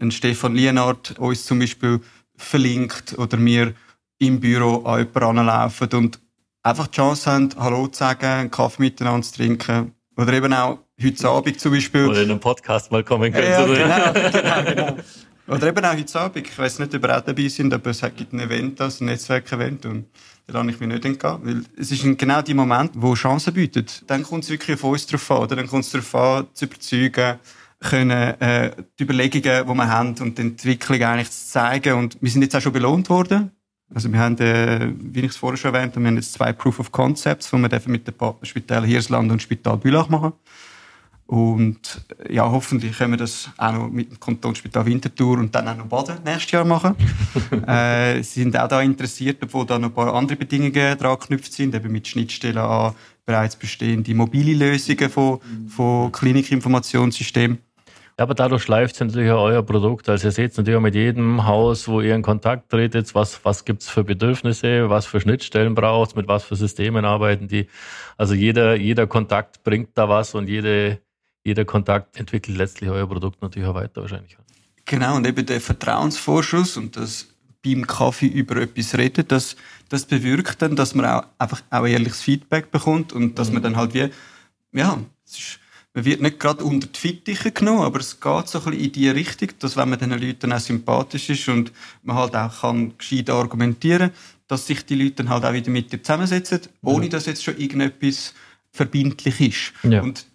[0.00, 2.00] ein Stefan Lienhardt uns zum Beispiel
[2.36, 3.74] verlinkt oder wir
[4.18, 6.18] im Büro an jemanden anlaufen und
[6.62, 9.92] einfach die Chance haben, Hallo zu sagen, einen Kaffee miteinander zu trinken.
[10.16, 12.06] Oder eben auch heute Abend zum Beispiel.
[12.06, 13.50] Oder in einem Podcast mal kommen können.
[13.50, 15.02] Ja, genau, genau, genau.
[15.46, 16.48] Oder eben auch heute Abend.
[16.48, 19.06] Ich weiss nicht, ob ihr auch dabei sind, aber es gibt ein Event, das ein
[19.06, 20.06] Netzwerkevent und
[20.46, 21.38] da lasse ich mich nicht entgehen.
[21.42, 24.02] Weil es ist genau die Moment, wo Chancen bietet.
[24.06, 25.56] Dann kommt es wirklich auf uns drauf an, oder?
[25.56, 27.38] Dann kommt es darauf an, zu überzeugen,
[27.80, 31.94] können, äh, die Überlegungen, die wir haben und die Entwicklung eigentlich zu zeigen.
[31.94, 33.50] Und wir sind jetzt auch schon belohnt worden.
[33.94, 36.52] Also wir haben, äh, wie ich es vorher schon erwähnt habe, wir haben jetzt zwei
[36.52, 40.32] Proof of Concepts, die wir mit den Partnerspitälern Hirsland und Spital Bülach machen.
[41.26, 45.76] Und ja, hoffentlich können wir das auch noch mit dem Kantonsspital Winterthur und dann auch
[45.76, 46.96] noch Baden nächstes Jahr machen.
[47.66, 51.52] äh, sie sind auch da interessiert, obwohl da noch ein paar andere Bedingungen dran geknüpft
[51.52, 57.58] sind, eben mit Schnittstellen an bereits bestehende mobile Lösungen von, von Klinikinformationssystemen.
[58.16, 60.08] Aber dadurch schleift es natürlich auch euer Produkt.
[60.08, 63.64] Also ihr seht natürlich auch mit jedem Haus, wo ihr in Kontakt tretet, was, was
[63.64, 67.66] gibt's für Bedürfnisse, was für Schnittstellen braucht mit was für Systemen arbeiten die.
[68.16, 71.00] Also jeder, jeder Kontakt bringt da was und jede,
[71.44, 74.36] jeder Kontakt entwickelt letztlich euer Produkt natürlich auch weiter wahrscheinlich.
[74.86, 77.28] Genau, und eben der Vertrauensvorschuss und das
[77.64, 79.56] beim Kaffee über etwas reden, das,
[79.88, 83.54] das bewirkt dann, dass man auch einfach auch ehrliches Feedback bekommt und dass mhm.
[83.54, 84.10] man dann halt wie,
[84.72, 85.60] ja, ist,
[85.94, 88.92] man wird nicht gerade unter die Fittiche genommen, aber es geht so ein bisschen in
[88.92, 92.98] die Richtung, dass wenn man den Leuten auch sympathisch ist und man halt auch kann
[92.98, 94.10] gescheit argumentieren,
[94.48, 97.56] dass sich die Leute dann halt auch wieder mit dir zusammensetzen, ohne dass jetzt schon
[97.56, 98.34] irgendetwas
[98.72, 99.72] verbindlich ist.
[99.90, 100.02] Ja.
[100.02, 100.26] Und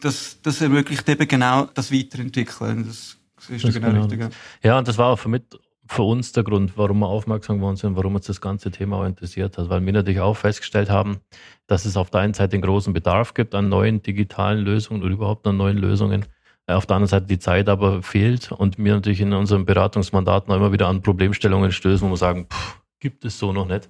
[0.00, 2.86] das, das ermöglicht eben genau das Weiterentwickeln.
[2.86, 3.16] Das,
[3.48, 4.30] ist das genau, genau richtig.
[4.62, 7.76] Ja, und das war auch für, mit, für uns der Grund, warum wir aufmerksam geworden
[7.76, 9.68] sind, warum uns das ganze Thema auch interessiert hat.
[9.68, 11.18] Weil wir natürlich auch festgestellt haben,
[11.66, 15.12] dass es auf der einen Seite einen großen Bedarf gibt an neuen digitalen Lösungen oder
[15.12, 16.26] überhaupt an neuen Lösungen.
[16.66, 20.56] Auf der anderen Seite die Zeit aber fehlt und wir natürlich in unserem Beratungsmandat noch
[20.56, 23.88] immer wieder an Problemstellungen stößen, wo wir sagen, pff, gibt es so noch nicht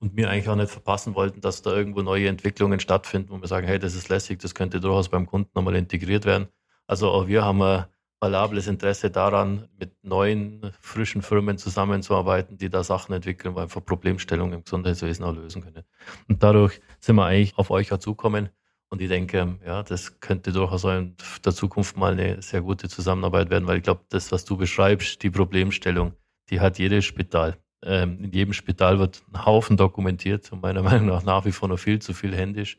[0.00, 3.48] und wir eigentlich auch nicht verpassen wollten, dass da irgendwo neue Entwicklungen stattfinden, wo wir
[3.48, 6.48] sagen, hey, das ist lässig, das könnte durchaus beim Kunden nochmal integriert werden.
[6.86, 7.84] Also auch wir haben ein
[8.18, 14.54] valables Interesse daran, mit neuen, frischen Firmen zusammenzuarbeiten, die da Sachen entwickeln, weil wir Problemstellungen
[14.54, 15.84] im Gesundheitswesen auch lösen können.
[16.28, 18.48] Und dadurch sind wir eigentlich auf euch auch zukommen.
[18.88, 23.48] Und ich denke, ja, das könnte durchaus in der Zukunft mal eine sehr gute Zusammenarbeit
[23.48, 26.14] werden, weil ich glaube, das, was du beschreibst, die Problemstellung,
[26.50, 31.06] die hat jedes Spital ähm, in jedem Spital wird ein Haufen dokumentiert und meiner Meinung
[31.08, 32.76] nach nach wie vor noch viel zu viel händisch.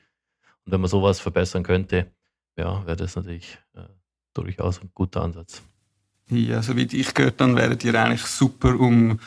[0.66, 2.12] Und wenn man sowas verbessern könnte,
[2.58, 3.82] ja, wäre das natürlich äh,
[4.34, 5.64] durchaus ein guter Ansatz.
[6.30, 9.20] Ja, soweit ich gehört dann wären ihr eigentlich super, um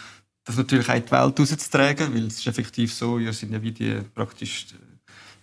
[0.44, 3.62] das natürlich auch in die Welt rauszutragen, weil es ist effektiv so, ihr sind ja
[3.62, 4.66] wie die praktisch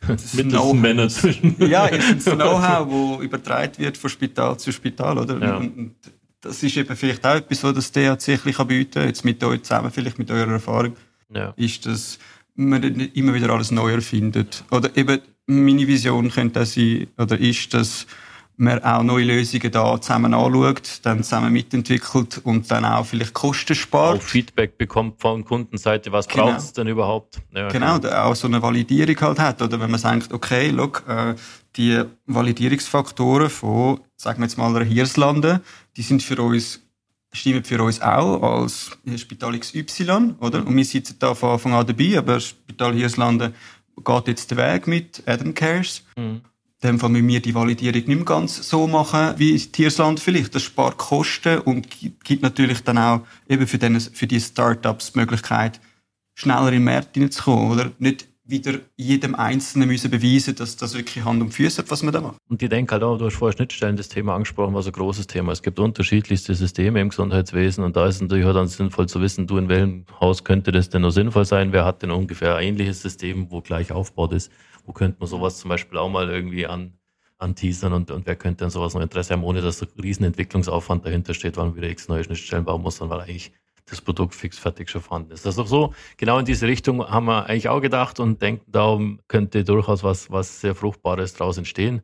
[0.08, 1.56] äh, Männer zwischen.
[1.60, 5.40] ja, ihr seid das Know-how, das übertragen wird von Spital zu Spital, oder?
[5.40, 5.58] Ja.
[5.58, 5.96] Und
[6.42, 9.64] das ist eben vielleicht auch etwas, was das DHC ein bieten kann, jetzt mit euch
[9.64, 10.96] zusammen, vielleicht mit eurer Erfahrung,
[11.34, 11.54] ja.
[11.56, 12.20] ist, dass
[12.56, 14.64] man nicht immer wieder alles neu erfindet.
[14.72, 18.08] Oder eben, meine Vision könnte auch sein, oder ist, dass
[18.58, 23.76] man auch neue Lösungen da zusammen anschaut, dann zusammen mitentwickelt und dann auch vielleicht Kosten
[23.76, 24.20] spart.
[24.20, 26.48] Auch Feedback bekommt von Kundenseite, was genau.
[26.48, 27.42] braucht es denn überhaupt?
[27.56, 29.62] Ja, genau, genau, auch so eine Validierung halt hat.
[29.62, 31.34] Oder wenn man sagt, okay, look, äh,
[31.76, 35.62] die Validierungsfaktoren von, sagen wir jetzt mal, einer Hirslande,
[35.98, 36.80] die sind für uns
[37.34, 40.66] stimmen für uns auch als Spital XY, oder?
[40.66, 43.54] Und wir sitzen da von Anfang an dabei, aber Spital Hirslande
[44.04, 46.04] geht jetzt den Weg mit Adam Cares.
[46.18, 46.42] Mhm.
[46.84, 50.56] In dem Fall müssen wir die Validierung nicht mehr ganz so machen wie Tiersland vielleicht.
[50.56, 51.88] Das spart Kosten und
[52.24, 55.80] gibt natürlich dann auch eben für, den, für die Startups die Möglichkeit,
[56.34, 57.92] schneller in den Markt hineinzukommen, oder?
[58.00, 62.14] Nicht wieder jedem Einzelnen müssen beweisen, dass das wirklich Hand und Füße hat, was man
[62.14, 62.38] da macht.
[62.50, 65.28] Und ich denke halt auch, du hast vorher Schnittstellen das Thema angesprochen, was ein großes
[65.28, 65.52] Thema.
[65.52, 69.22] Es gibt unterschiedlichste Systeme im Gesundheitswesen und da ist es natürlich auch dann sinnvoll zu
[69.22, 71.74] wissen, du in welchem Haus könnte das denn noch sinnvoll sein?
[71.74, 74.52] Wer hat denn ungefähr ein ähnliches System, wo gleich aufgebaut ist?
[74.86, 76.94] Wo könnte man sowas zum Beispiel auch mal irgendwie an
[77.42, 81.06] anteasern und, und wer könnte dann sowas noch Interesse haben, ohne dass ein riesen Entwicklungsaufwand
[81.06, 83.52] dahinter steht, weil man wieder x neue Schnittstellen bauen muss, sondern weil eigentlich
[83.86, 85.46] das Produkt fix fertig schon vorhanden ist.
[85.46, 89.64] Also so, genau in diese Richtung haben wir eigentlich auch gedacht und denken, darum könnte
[89.64, 92.02] durchaus was, was sehr Fruchtbares daraus entstehen.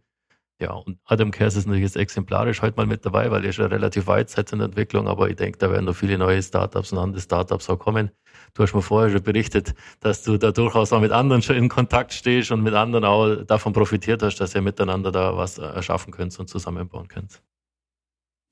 [0.60, 3.68] Ja, und Adam Kers ist natürlich jetzt exemplarisch heute mal mit dabei, weil er schon
[3.68, 6.92] relativ weit seid in der Entwicklung, aber ich denke, da werden noch viele neue Startups
[6.92, 8.10] und andere Startups auch kommen.
[8.56, 11.70] Du hast mir vorher schon berichtet, dass du da durchaus auch mit anderen schon in
[11.70, 16.12] Kontakt stehst und mit anderen auch davon profitiert hast, dass ihr miteinander da was erschaffen
[16.12, 17.40] könnt und zusammenbauen könnt.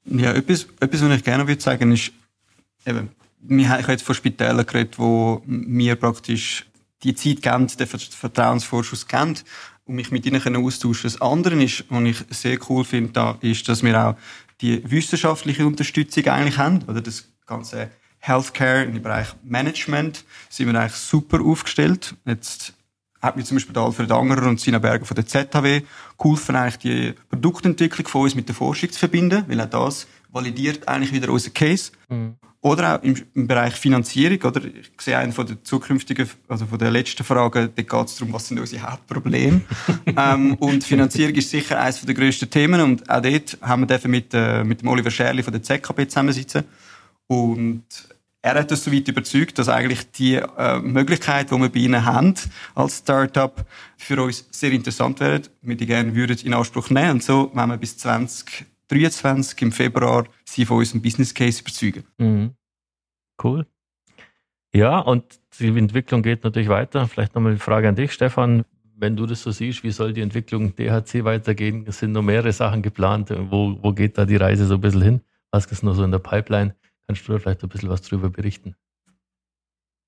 [0.05, 2.11] Ja, etwas, etwas was ich gerne würde sagen, ist,
[2.85, 3.09] eben,
[3.47, 6.65] ich habe jetzt von Spitälern geredet, wo mir praktisch
[7.03, 9.35] die Zeit geben, den Vertrauensvorschuss geben
[9.85, 13.69] und mich mit ihnen austauschen Das andere ist, was ich sehr cool finde, da, ist,
[13.69, 14.15] dass wir auch
[14.61, 20.93] die wissenschaftliche Unterstützung eigentlich haben, oder das ganze Healthcare im Bereich Management sind wir eigentlich
[20.93, 22.15] super aufgestellt.
[22.25, 22.73] Jetzt
[23.21, 25.81] hat mir zum Beispiel Alfred Angerer und Sina Berger von der ZHW
[26.17, 30.87] geholfen, eigentlich die Produktentwicklung von uns mit der Forschung zu verbinden, weil auch das validiert
[30.87, 31.91] eigentlich wieder unseren Case.
[32.09, 32.35] Mhm.
[32.65, 34.59] Oder auch im, im, Bereich Finanzierung, oder?
[34.65, 38.33] Ich sehe einen von der zukünftigen, also von der letzten Frage, da geht es darum,
[38.33, 39.61] was sind unsere Hauptprobleme.
[40.17, 44.33] ähm, und Finanzierung ist sicher eines der grössten Themen und auch dort haben wir mit,
[44.33, 46.63] äh, mit dem Oliver Scherli von der ZKB zusammensitzen.
[47.27, 47.83] Und
[48.41, 52.03] er hat uns so weit überzeugt, dass eigentlich die äh, Möglichkeit, die wir bei Ihnen
[52.03, 52.33] haben
[52.73, 53.63] als Startup,
[53.95, 55.43] für uns sehr interessant wäre.
[55.61, 57.11] Wir die gerne würden in Anspruch nehmen.
[57.11, 62.03] Und so wenn wir bis 20 23 im Februar sie von unserem Business Case überzeugen.
[62.17, 62.55] Mhm.
[63.43, 63.65] Cool.
[64.73, 67.07] Ja, und die Entwicklung geht natürlich weiter.
[67.07, 68.65] Vielleicht nochmal die Frage an dich, Stefan.
[68.97, 71.85] Wenn du das so siehst, wie soll die Entwicklung DHC weitergehen?
[71.87, 73.29] Es sind noch mehrere Sachen geplant.
[73.29, 75.21] Wo, wo geht da die Reise so ein bisschen hin?
[75.51, 76.75] Was ist noch so in der Pipeline?
[77.07, 78.75] Kannst du da vielleicht ein bisschen was drüber berichten?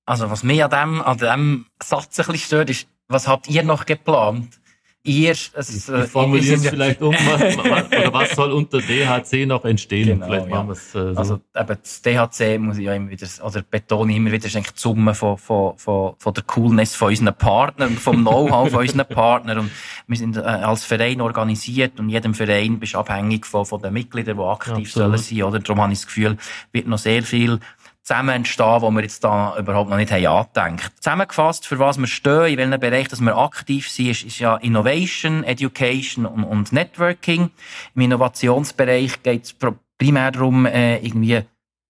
[0.04, 3.62] Also, was mir an dem, an dem Satz ein bisschen stört, ist, was habt ihr
[3.62, 4.58] noch geplant?
[5.08, 10.06] Ihr, es, äh, formulieren es vielleicht um, oder was soll unter DHC noch entstehen?
[10.06, 11.18] Genau, vielleicht machen wir es äh, so.
[11.18, 14.74] Also eben das DHC muss ich ja immer wieder, oder betone immer wieder, ist eigentlich
[14.74, 19.06] die Summe von, von, von, von der Coolness von unseren Partnern, vom Know-how von unseren
[19.08, 19.70] Partnern und
[20.06, 24.36] wir sind äh, als Verein organisiert und jedem Verein bist abhängig von, von den Mitgliedern,
[24.36, 24.92] die aktiv Absolut.
[24.92, 25.58] sollen sein, oder?
[25.60, 26.36] Darum habe ich das Gefühl,
[26.72, 27.60] wird noch sehr viel
[28.08, 30.92] zusammen entstehen, wo wir jetzt da überhaupt noch nicht haben angedenkt.
[30.98, 34.56] Zusammengefasst, für was wir stehen, in welchem Bereich dass wir aktiv sind, ist, ist ja
[34.56, 37.50] Innovation, Education und, und Networking.
[37.94, 39.56] Im Innovationsbereich geht es
[39.98, 41.42] primär darum, äh, irgendwie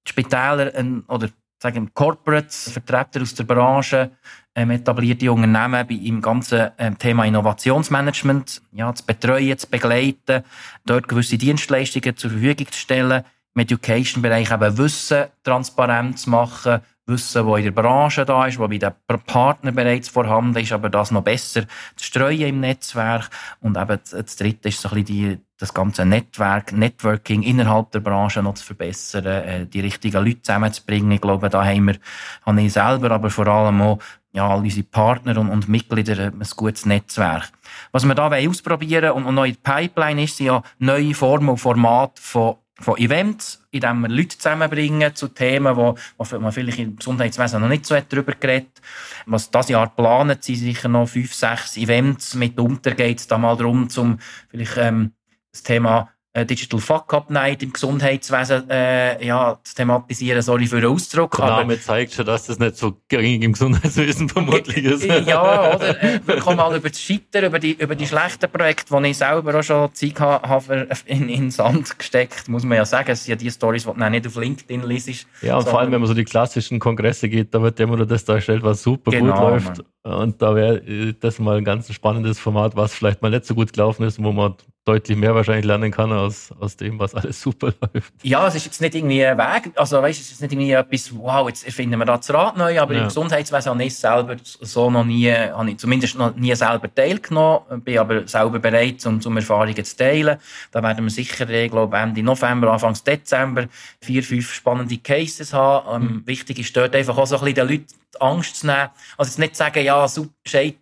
[0.04, 1.28] Spitäler äh, oder
[1.62, 4.10] sagen Corporates, Vertreter aus der Branche,
[4.56, 10.42] ähm, etablierte Unternehmen bei, im ganzen ähm, Thema Innovationsmanagement ja, zu betreuen, zu begleiten,
[10.84, 17.46] dort gewisse Dienstleistungen zur Verfügung zu stellen, im Education-Bereich eben Wissen transparent zu machen, Wissen,
[17.46, 18.92] wo in der Branche da ist, wo bei den
[19.26, 21.62] Partnern bereits vorhanden ist, aber das noch besser
[21.96, 23.30] zu streuen im Netzwerk.
[23.60, 28.00] Und eben das Dritte ist so ein bisschen die, das ganze Netzwerk, Networking innerhalb der
[28.00, 31.10] Branche noch zu verbessern, äh, die richtigen Leute zusammenzubringen.
[31.12, 31.96] Ich glaube, da haben wir,
[32.44, 33.98] habe ich selber, aber vor allem auch
[34.32, 37.50] ja, all unsere Partner und, und Mitglieder ein gutes Netzwerk.
[37.92, 41.48] Was wir da ausprobieren und, und noch in der Pipeline ist, sind ja neue Formen
[41.48, 46.52] und Formate von von Events, in denen wir Leute zusammenbringen zu Themen, wo, wo man
[46.52, 48.80] vielleicht im Gesundheitswesen noch nicht so darüber geredet
[49.26, 52.34] Was das Jahr planen, sind sicher noch fünf, sechs Events.
[52.34, 55.12] Mitunter geht es da mal darum, zum vielleicht ähm,
[55.50, 56.10] das Thema
[56.44, 60.42] Digital Fuck-Up Night im Gesundheitswesen äh, ja, zu thematisieren.
[60.42, 61.36] Sorry für den Ausdruck.
[61.36, 65.04] Der Name aber, zeigt schon, dass das nicht so gängig im Gesundheitswesen vermutlich ist.
[65.04, 65.42] ja,
[65.76, 66.02] oder?
[66.02, 69.18] Äh, wir kommen mal über das Scheitern, über die, über die schlechten Projekte, die ich
[69.18, 73.10] selber auch schon Zeit habe, in, in den Sand gesteckt, muss man ja sagen.
[73.10, 75.26] Es sind ja die Stories, die du nicht auf LinkedIn liest.
[75.42, 78.06] Ja, und vor allem, wenn man so die klassischen Kongresse geht, da wird immer nur
[78.06, 79.84] das dargestellt, was super genau, gut läuft.
[80.04, 80.14] Mann.
[80.14, 83.54] Und da wäre äh, das mal ein ganz spannendes Format, was vielleicht mal nicht so
[83.54, 84.54] gut gelaufen ist, wo man
[84.88, 88.12] deutlich mehr wahrscheinlich lernen kann aus, aus dem, was alles super läuft.
[88.22, 91.14] Ja, es ist jetzt nicht irgendwie ein Weg, also weißt, es ist nicht irgendwie etwas,
[91.14, 93.00] wow, jetzt erfinden wir da das Rad neu, aber ja.
[93.00, 97.82] im Gesundheitswesen habe ich selber so noch nie, habe ich zumindest noch nie selber teilgenommen,
[97.82, 100.38] bin aber selber bereit, um, um Erfahrungen zu teilen.
[100.72, 103.66] Da werden wir sicher, ich glaube, Ende November, Anfang Dezember
[104.00, 106.04] vier, fünf spannende Cases haben.
[106.04, 106.26] Mhm.
[106.26, 108.88] wichtig ist dort einfach auch so ein bisschen den Leuten die Angst zu nehmen.
[109.16, 110.06] Also jetzt nicht sagen, ja,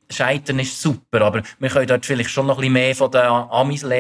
[0.08, 3.22] Scheitern ist super, aber wir können dort vielleicht schon noch ein bisschen mehr von den
[3.22, 3.95] Amis lernen,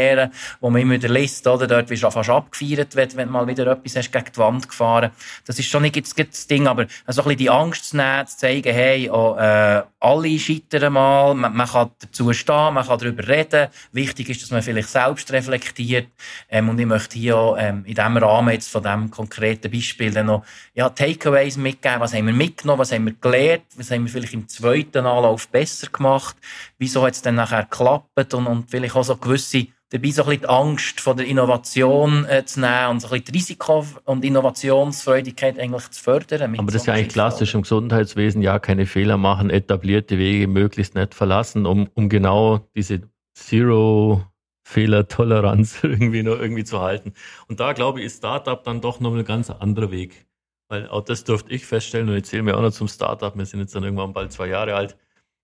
[0.60, 1.66] wo man immer wieder liest, oder?
[1.66, 4.68] Dort wirst du fast abgefeiert, wenn, wenn du mal wieder etwas hast gegen die Wand
[4.68, 5.10] gefahren.
[5.46, 8.36] Das ist schon nicht das Ding, aber also ein bisschen die Angst zu nehmen, zu
[8.36, 13.26] zeigen, hey, oh, äh, alle scheitern mal, man, man, kann dazu stehen, man kann darüber
[13.26, 13.68] reden.
[13.92, 16.08] Wichtig ist, dass man vielleicht selbst reflektiert.
[16.48, 20.12] Ähm, und ich möchte hier auch, ähm, in diesem Rahmen jetzt von diesem konkreten Beispiel
[20.12, 22.00] dann noch, ja, Takeaways mitgeben.
[22.00, 22.80] Was haben wir mitgenommen?
[22.80, 23.64] Was haben wir gelernt?
[23.76, 26.36] Was haben wir vielleicht im zweiten Anlauf besser gemacht?
[26.78, 28.34] Wieso hat es dann nachher geklappt?
[28.34, 32.24] Und, und vielleicht auch so gewisse dabei so ein bisschen die Angst von der Innovation
[32.24, 36.58] äh, zu nehmen und so ein bisschen die Risiko- und Innovationsfreudigkeit eigentlich zu fördern.
[36.58, 40.94] Aber das ist ja eigentlich klassisch im Gesundheitswesen, ja, keine Fehler machen, etablierte Wege möglichst
[40.94, 43.02] nicht verlassen, um, um genau diese
[43.34, 44.24] Zero
[44.64, 47.12] Fehlertoleranz irgendwie noch irgendwie zu halten.
[47.48, 50.26] Und da glaube ich, ist Startup dann doch noch ein ganz anderer Weg.
[50.68, 53.36] Weil auch das durfte ich feststellen und ich zähle mir auch noch zum Startup.
[53.36, 54.96] Wir sind jetzt dann irgendwann bald zwei Jahre alt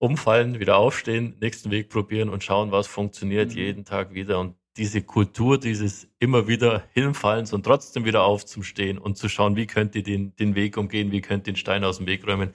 [0.03, 3.57] umfallen, wieder aufstehen, nächsten Weg probieren und schauen, was funktioniert mhm.
[3.57, 4.37] jeden Tag wieder.
[4.37, 9.65] Und diese Kultur dieses immer wieder Hinfallens und trotzdem wieder aufzustehen und zu schauen, wie
[9.65, 12.53] könnt ihr den, den Weg umgehen, wie könnt ihr den Stein aus dem Weg räumen,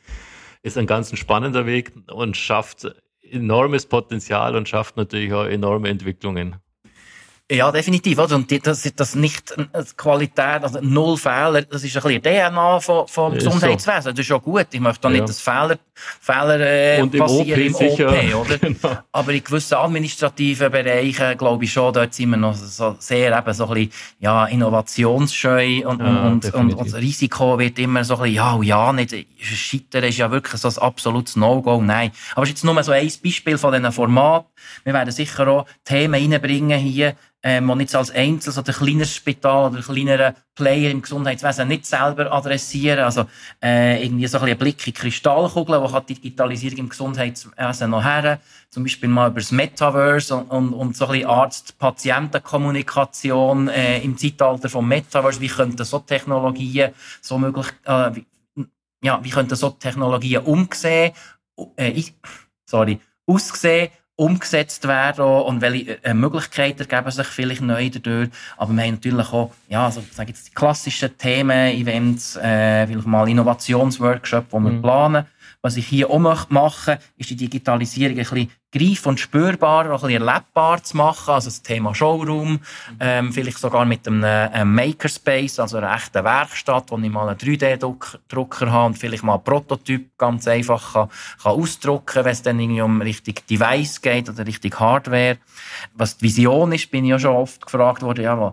[0.63, 2.87] ist ein ganz spannender Weg und schafft
[3.23, 6.57] enormes Potenzial und schafft natürlich auch enorme Entwicklungen.
[7.51, 8.19] Ja, definitiv.
[8.19, 9.55] Also, und das, das nicht
[9.97, 14.03] Qualität, also null Fehler, das ist ein bisschen DNA vom, vom Gesundheitswesen.
[14.03, 14.11] So.
[14.11, 14.67] Das ist schon gut.
[14.71, 15.27] Ich möchte da nicht, ja.
[15.27, 18.59] dass Fehler, Fehler äh, und passieren im OP, im OP oder?
[18.59, 18.99] Genau.
[19.13, 23.55] Aber in gewissen administrativen Bereichen, glaube ich schon, dort sind wir noch so sehr eben
[23.55, 28.17] so ein bisschen, ja, innovationsscheu und, ja, und, und, und, das Risiko wird immer so
[28.17, 31.81] ein bisschen, ja, ja, nicht, Scheitern ist ja wirklich so ein absolutes No-Go.
[31.81, 32.11] Nein.
[32.33, 34.49] Aber es ist jetzt nur so ein Beispiel von diesen Formaten.
[34.85, 39.71] Wir werden sicher auch Themen reinbringen hier, ähm, und jetzt als Einzel, oder kleineres Spital
[39.71, 42.99] oder kleinere Player im Gesundheitswesen nicht selber adressieren.
[42.99, 43.27] Also,
[43.63, 47.91] äh, irgendwie so ein, bisschen Blick in die Kristallkugel, wo kann die Digitalisierung im Gesundheitswesen
[47.91, 48.41] noch her?
[48.71, 54.19] Zum Beispiel mal über das Metaverse und, und, und so ein bisschen Arzt-Patienten-Kommunikation, äh, im
[54.19, 55.41] Zeitalter vom Metaverse.
[55.41, 58.27] Wie könnten so Technologien so möglich, äh, wie,
[59.03, 61.13] ja, wie könnten so Technologien umgesehen,
[61.77, 62.03] äh,
[62.67, 68.31] sorry, aussehen, umgesetzt werden und welche äh, Möglichkeiten ergeben sich vielleicht neu dadurch.
[68.57, 73.07] Aber wir haben natürlich auch, ja, also, sage jetzt die klassischen Themen, Events, äh, vielleicht
[73.07, 74.83] mal Innovationsworkshop, die wir mhm.
[74.83, 75.27] planen.
[75.61, 80.23] Was ich hier auch machen ist die Digitalisierung ein bisschen greif- und spürbar, ein bisschen
[80.23, 81.33] erlebbar zu machen.
[81.33, 82.61] Also das Thema Showroom,
[83.01, 87.39] ähm, vielleicht sogar mit einem, einem Makerspace, also einer echten Werkstatt, wo ich mal einen
[87.39, 91.09] 3D-Drucker habe und vielleicht mal einen Prototyp ganz einfach kann,
[91.43, 95.39] kann ausdrucken, wenn es dann irgendwie um richtig Device geht oder richtig Hardware.
[95.95, 98.53] Was die Vision ist, bin ich ja schon oft gefragt worden, ja,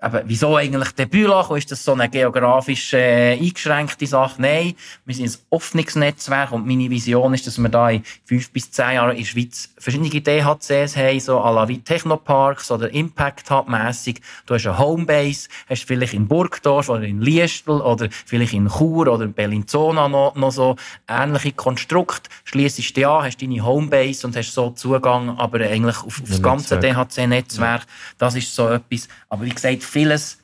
[0.00, 1.50] aber wieso eigentlich der Bülach?
[1.50, 4.40] Ist das so eine geografisch äh, eingeschränkte Sache?
[4.40, 8.50] Nein, wir sind ein offenes Netzwerk und meine Vision ist, dass wir da in fünf
[8.52, 12.92] bis zehn Jahren in der Schweiz verschiedene DHCs haben, so à la wie Technoparks oder
[12.94, 14.20] Impact Hub mässig.
[14.46, 19.08] Du hast eine Homebase, hast vielleicht in Burgdorf oder in Liestel oder vielleicht in Chur
[19.08, 20.76] oder in Bellinzona noch, noch so
[21.08, 22.30] ähnliche Konstrukte.
[22.44, 26.40] Schliessest du an, hast deine Homebase und hast so Zugang, aber eigentlich auf, auf das
[26.40, 27.82] ganze DHC-Netzwerk.
[28.16, 29.08] Das ist so etwas.
[29.28, 30.38] Aber wie gesagt, vieles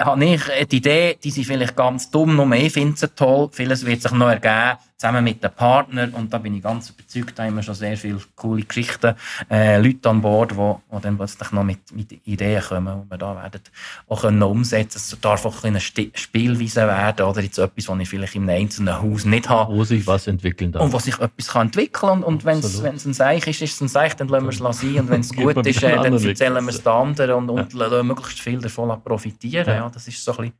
[0.00, 3.50] habe ich die Idee, die sind vielleicht ganz dumm, nur ich finde sie toll.
[3.52, 6.10] Vieles wird sich noch ergeben zusammen mit den Partnern.
[6.14, 9.14] Und da bin ich ganz überzeugt, da haben wir schon sehr viele coole Geschichten,
[9.50, 13.18] äh, Leute an Bord, die, die dann plötzlich noch mit, mit Ideen kommen, die wir
[13.18, 13.60] da werden
[14.08, 15.12] auch können umsetzen können.
[15.12, 19.24] Es darf auch eine Spielweise werden oder jetzt etwas, was ich vielleicht einem einzelnen Haus
[19.24, 19.74] nicht habe.
[19.74, 20.84] Wo sich was entwickeln darf.
[20.84, 22.22] Und wo sich etwas kann entwickeln kann.
[22.22, 24.80] Und, und wenn es ein Seich ist, ist es ein Seich, dann lassen wir es
[24.80, 25.00] sein.
[25.00, 27.86] Und wenn es gut ist, äh, dann erzählen wir es den anderen und, und ja.
[27.88, 29.66] lassen möglichst viel davon profitieren.
[29.66, 29.74] Ja.
[29.74, 29.90] ja.
[29.90, 30.54] das ist so ein bisschen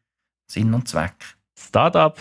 [0.48, 1.14] Sinn und Zweck.
[1.56, 2.18] Startup,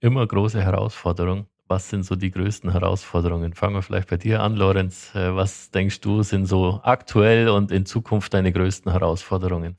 [0.00, 3.54] immer eine große Herausforderung was sind so die größten Herausforderungen?
[3.54, 5.14] Fangen wir vielleicht bei dir an, Lorenz.
[5.14, 9.76] Äh, was denkst du, sind so aktuell und in Zukunft deine größten Herausforderungen?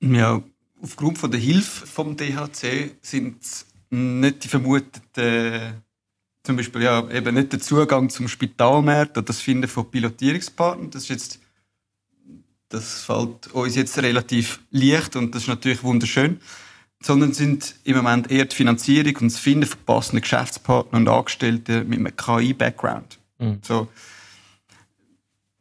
[0.00, 0.42] Ja,
[0.82, 3.44] aufgrund von der Hilfe vom DHC sind
[3.90, 5.82] nicht die vermuteten,
[6.42, 10.90] zum Beispiel ja, eben nicht der Zugang zum Spitalmarkt oder das Finden von Pilotierungspartnern.
[10.90, 11.40] Das ist jetzt,
[12.68, 16.40] das fällt uns jetzt relativ leicht und das ist natürlich wunderschön
[17.02, 21.88] sondern sind im Moment eher die Finanzierung und das Finden von passenden Geschäftspartnern und Angestellten
[21.88, 23.18] mit einem KI-Background.
[23.38, 23.58] Mhm.
[23.62, 23.88] So.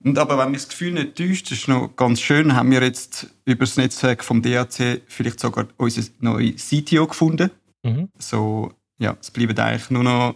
[0.01, 2.81] Und aber wenn mir das Gefühl nicht täuscht, das ist noch ganz schön, haben wir
[2.81, 7.51] jetzt über das Netzwerk vom DAC vielleicht sogar unser neue CTO gefunden.
[7.83, 8.09] Mhm.
[8.17, 10.35] So, ja, es bleiben eigentlich nur noch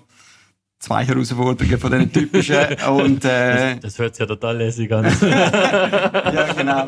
[0.84, 2.56] zwei Herausforderungen von diesen typischen.
[2.90, 5.06] Und, äh, das, das hört sich ja total lässig an.
[5.22, 6.88] ja, genau.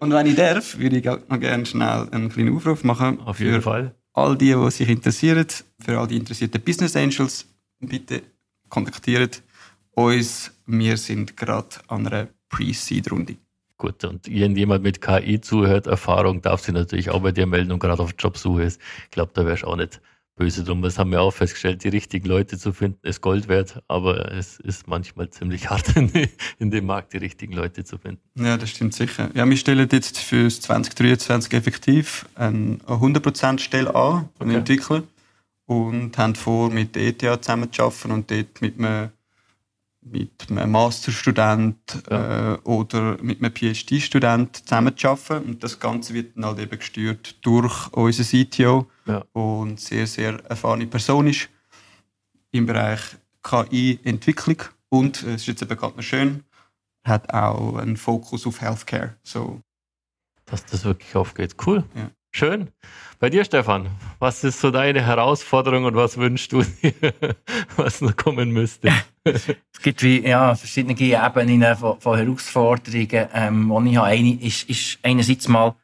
[0.00, 3.20] Und wenn ich darf, würde ich noch gerne schnell einen kleinen Aufruf machen.
[3.20, 3.94] Auf jeden Fall.
[4.12, 5.46] All die, die sich interessieren,
[5.80, 7.46] für all die interessierten Business Angels,
[7.80, 8.22] bitte
[8.68, 9.42] kontaktiert
[9.92, 10.50] uns.
[10.66, 13.36] Wir sind gerade an einer Pre-Seed-Runde.
[13.76, 17.80] Gut, und jemand mit KI zuhört, Erfahrung, darf sich natürlich auch bei dir melden und
[17.80, 18.80] gerade auf Jobsuche ist.
[19.04, 20.00] Ich glaube, da wärst du auch nicht
[20.36, 20.82] böse drum.
[20.82, 24.58] Das haben wir auch festgestellt, die richtigen Leute zu finden, ist Gold wert, aber es
[24.58, 26.10] ist manchmal ziemlich hart in,
[26.58, 28.20] in dem Markt, die richtigen Leute zu finden.
[28.34, 29.30] Ja, das stimmt sicher.
[29.34, 34.58] Ja, wir stellen jetzt für 2023 effektiv eine 100% Stelle an, einen okay.
[34.58, 35.02] Entwickler,
[35.66, 39.10] und haben vor, mit der ETH zusammen zu arbeiten und dort mit einem
[40.06, 41.76] mit einem Masterstudent
[42.10, 42.56] ja.
[42.56, 45.46] äh, oder mit einem PhD-Student zusammenzuarbeiten.
[45.46, 49.24] Und das Ganze wird dann halt eben gesteuert durch unseren CTO ja.
[49.32, 51.48] und sehr, sehr erfahrene Person ist
[52.52, 53.00] im Bereich
[53.42, 54.62] KI-Entwicklung.
[54.88, 56.44] Und es ist jetzt eben gerade noch schön,
[57.04, 59.16] hat auch einen Fokus auf Healthcare.
[59.22, 59.60] So.
[60.46, 61.56] Dass das wirklich aufgeht.
[61.64, 61.84] Cool.
[61.94, 62.10] Ja.
[62.36, 62.68] Schön.
[63.20, 63.88] Bei dir, Stefan,
[64.18, 66.92] was ist so deine Herausforderung und was wünschst du dir,
[67.76, 68.92] was noch kommen müsste?
[69.24, 69.46] es
[69.80, 74.08] gibt wie, ja, verschiedene Ebenen von, von Herausforderungen, ähm, die ich habe.
[74.08, 75.76] Eine ist, ist einerseits mal,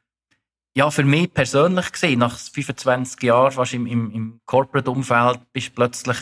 [0.74, 6.18] ja, für mich persönlich gesehen, nach 25 Jahren fast im, im, im Corporate-Umfeld, bist plötzlich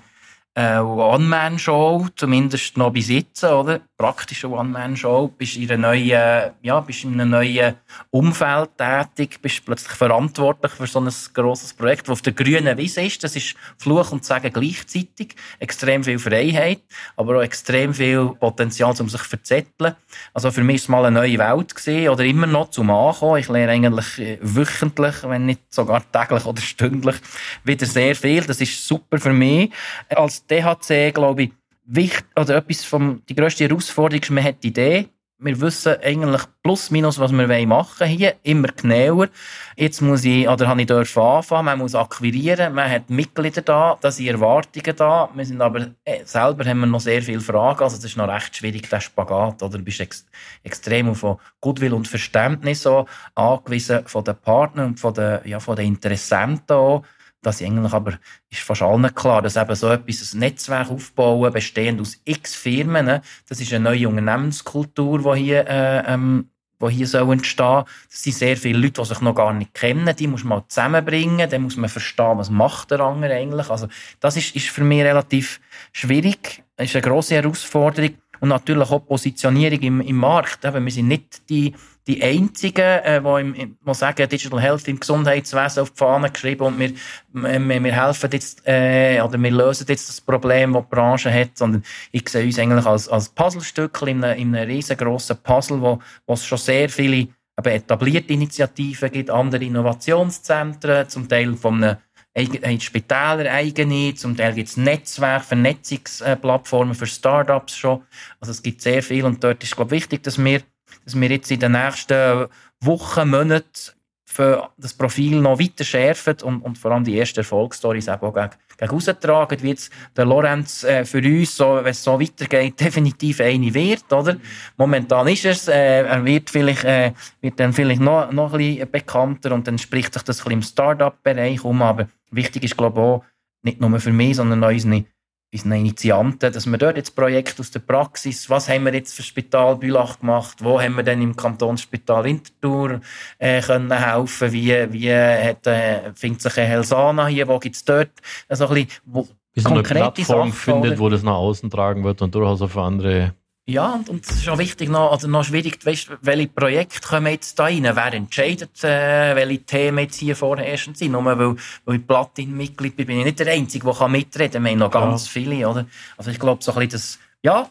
[0.54, 3.80] eine One-Man-Show, zumindest noch bis jetzt, oder?
[3.98, 5.32] Praktische One-Man-Show.
[5.36, 7.74] Bist in einer neuen, ja, bist in einem neuen
[8.10, 13.02] Umfeld tätig, bist plötzlich verantwortlich für so ein grosses Projekt, das auf der grünen Wiese
[13.02, 13.24] ist.
[13.24, 15.34] Das ist Fluch und Sagen gleichzeitig.
[15.58, 16.80] Extrem viel Freiheit,
[17.16, 19.96] aber auch extrem viel Potenzial, um sich zu verzetteln.
[20.32, 23.40] Also für mich ist es mal eine neue Welt gesehen oder immer noch zum Ankommen.
[23.40, 27.16] Ich lerne eigentlich äh, wöchentlich, wenn nicht sogar täglich oder stündlich,
[27.64, 28.44] wieder sehr viel.
[28.44, 29.72] Das ist super für mich.
[30.08, 31.50] Als DHC, glaube ich,
[31.88, 35.08] wichtig, oder etwas vom, die grösste Herausforderung ist, man hat die Idee.
[35.40, 39.28] Wir wissen eigentlich plus minus, was wir machen hier, immer genauer.
[39.76, 43.96] Jetzt muss ich, oder habe ich dürfen anfangen, man muss akquirieren, man hat Mitglieder da,
[44.00, 47.84] da sind Erwartungen da, wir sind aber, äh, selber haben wir noch sehr viele Fragen,
[47.84, 50.26] also das ist noch recht schwierig, der Spagat, oder du bist ex
[50.64, 51.24] extrem auf
[51.60, 56.74] Goodwill und Verständnis auch angewiesen von den Partnern und von den, ja, von den Interessenten
[56.76, 57.04] auch
[57.48, 58.18] dass ich eigentlich aber,
[58.50, 63.06] ist fast allen klar, dass eben so etwas, ein Netzwerk aufbauen, bestehend aus x Firmen,
[63.06, 67.84] ne, das ist eine neue Unternehmenskultur, die hier, äh, ähm, die hier soll entstehen.
[68.10, 70.14] Das sind sehr viele Leute, die sich noch gar nicht kennen.
[70.14, 71.48] Die muss man zusammenbringen.
[71.48, 73.68] Dann muss man verstehen, was macht der andere eigentlich.
[73.70, 73.88] Also,
[74.20, 75.60] das ist, ist für mich relativ
[75.92, 76.62] schwierig.
[76.76, 78.10] Das ist eine grosse Herausforderung.
[78.40, 80.64] Und natürlich auch Positionierung im, im Markt.
[80.64, 81.74] Eben, wir sind nicht die,
[82.08, 86.62] die einzigen, äh, die, im, die sagen, Digital Health im Gesundheitswesen auf die Fahne geschrieben
[86.62, 86.92] und wir,
[87.32, 91.50] wir, wir helfen jetzt, äh, oder wir lösen jetzt das Problem, das die Branche hat,
[91.54, 96.00] sondern ich sehe uns eigentlich als, als Puzzlestück in einem, in einem riesengroßen Puzzle, wo,
[96.26, 101.96] wo es schon sehr viele aber etablierte Initiativen gibt, andere Innovationszentren, zum Teil von einem
[102.36, 108.02] haben Spitäler eigene, zum Teil gibt es Netzwerke, Vernetzungsplattformen für Startups schon.
[108.38, 110.62] Also es gibt sehr viel und dort ist glaube ich, wichtig, dass wir
[111.04, 112.46] dass wir jetzt in den nächsten
[112.80, 113.92] Wochen, Monaten
[114.38, 118.50] für das Profil noch weiter schärfen und, und vor allem die ersten Erfolgsstories auch gegen,
[118.76, 123.72] gegen wie jetzt der Lorenz äh, für uns, so, wenn es so weitergeht, definitiv eine
[123.74, 124.36] wird, oder?
[124.76, 128.90] Momentan ist es, äh, er wird vielleicht, äh, wird dann vielleicht noch, noch ein bisschen
[128.90, 133.00] bekannter und dann spricht sich das ein bisschen im Start-up-Bereich um, aber wichtig ist, glaube
[133.00, 133.24] ich, auch,
[133.62, 135.04] nicht nur für mich, sondern auch unsere
[135.52, 139.22] unseren Initianten, dass wir dort jetzt Projekte aus der Praxis, was haben wir jetzt für
[139.22, 143.00] Spital Bülach gemacht, wo haben wir denn im Kantonsspital Winterthur
[143.38, 147.84] äh, können helfen, wie, wie hat, äh, findet sich ein Helsana hier, wo gibt es
[147.84, 148.10] dort
[148.48, 150.98] also ein bisschen, wo Wie so eine Plattform Sachen, findet, oder?
[150.98, 153.34] wo das nach außen tragen wird und durchaus auf andere
[153.68, 157.26] Ja, und, und es ist auch wichtig, noch, also noch schwierig, weißt, welche Projekte kommen
[157.26, 157.82] jetzt da rein?
[157.82, 161.12] Wer entscheidet, äh, welche Themen jetzt hier erst sind?
[161.12, 161.54] Nur weil,
[161.84, 164.64] weil ich Platin-Mitglied bin, bin ich nicht der Einzige, der mitreden kann.
[164.64, 165.32] Wir haben noch ganz ja.
[165.32, 165.84] viele, oder?
[166.16, 167.68] Also ich glaube, so ein bisschen das, ja,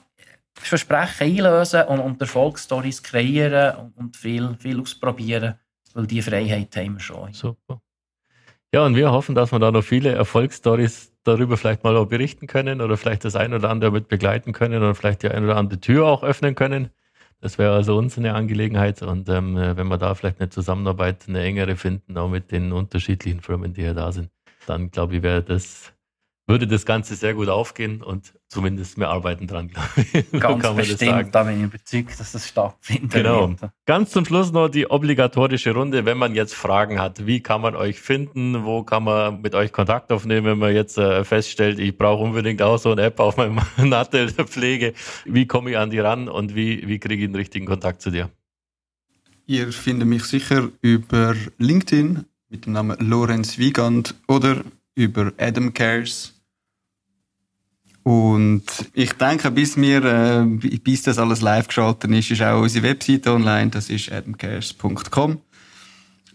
[0.54, 5.56] Versprechen einlösen und, und Erfolgsstories kreieren und, und, viel, viel ausprobieren,
[5.96, 7.34] weil die Freiheit haben wir schon.
[7.34, 7.82] Super.
[8.74, 12.48] Ja, und wir hoffen, dass wir da noch viele Erfolgsstories darüber vielleicht mal auch berichten
[12.48, 15.56] können oder vielleicht das ein oder andere mit begleiten können oder vielleicht die ein oder
[15.56, 16.90] andere Tür auch öffnen können.
[17.40, 19.02] Das wäre also uns eine Angelegenheit.
[19.04, 23.42] Und ähm, wenn wir da vielleicht eine Zusammenarbeit, eine engere finden, auch mit den unterschiedlichen
[23.42, 24.32] Firmen, die hier da sind,
[24.66, 25.94] dann glaube ich, wäre das
[26.48, 30.32] würde das Ganze sehr gut aufgehen und zumindest wir arbeiten dran, glaube ich.
[30.40, 33.12] Ganz kann bestimmt, da bin ich überzeugt, dass das stattfindet.
[33.12, 33.54] Genau.
[33.86, 37.76] Ganz zum Schluss noch die obligatorische Runde, wenn man jetzt Fragen hat, wie kann man
[37.76, 41.98] euch finden, wo kann man mit euch Kontakt aufnehmen, wenn man jetzt äh, feststellt, ich
[41.98, 44.94] brauche unbedingt auch so eine App auf meinem Nattel der Pflege,
[45.26, 48.10] wie komme ich an die ran und wie, wie kriege ich den richtigen Kontakt zu
[48.10, 48.30] dir?
[49.48, 54.62] Ihr findet mich sicher über LinkedIn mit dem Namen Lorenz Wiegand oder
[54.96, 56.37] über Adam Cares
[58.08, 60.46] und ich denke, bis wir, äh,
[60.78, 63.70] bis das alles live geschaltet ist, ist auch unsere Webseite online.
[63.70, 65.42] Das ist adamcares.com.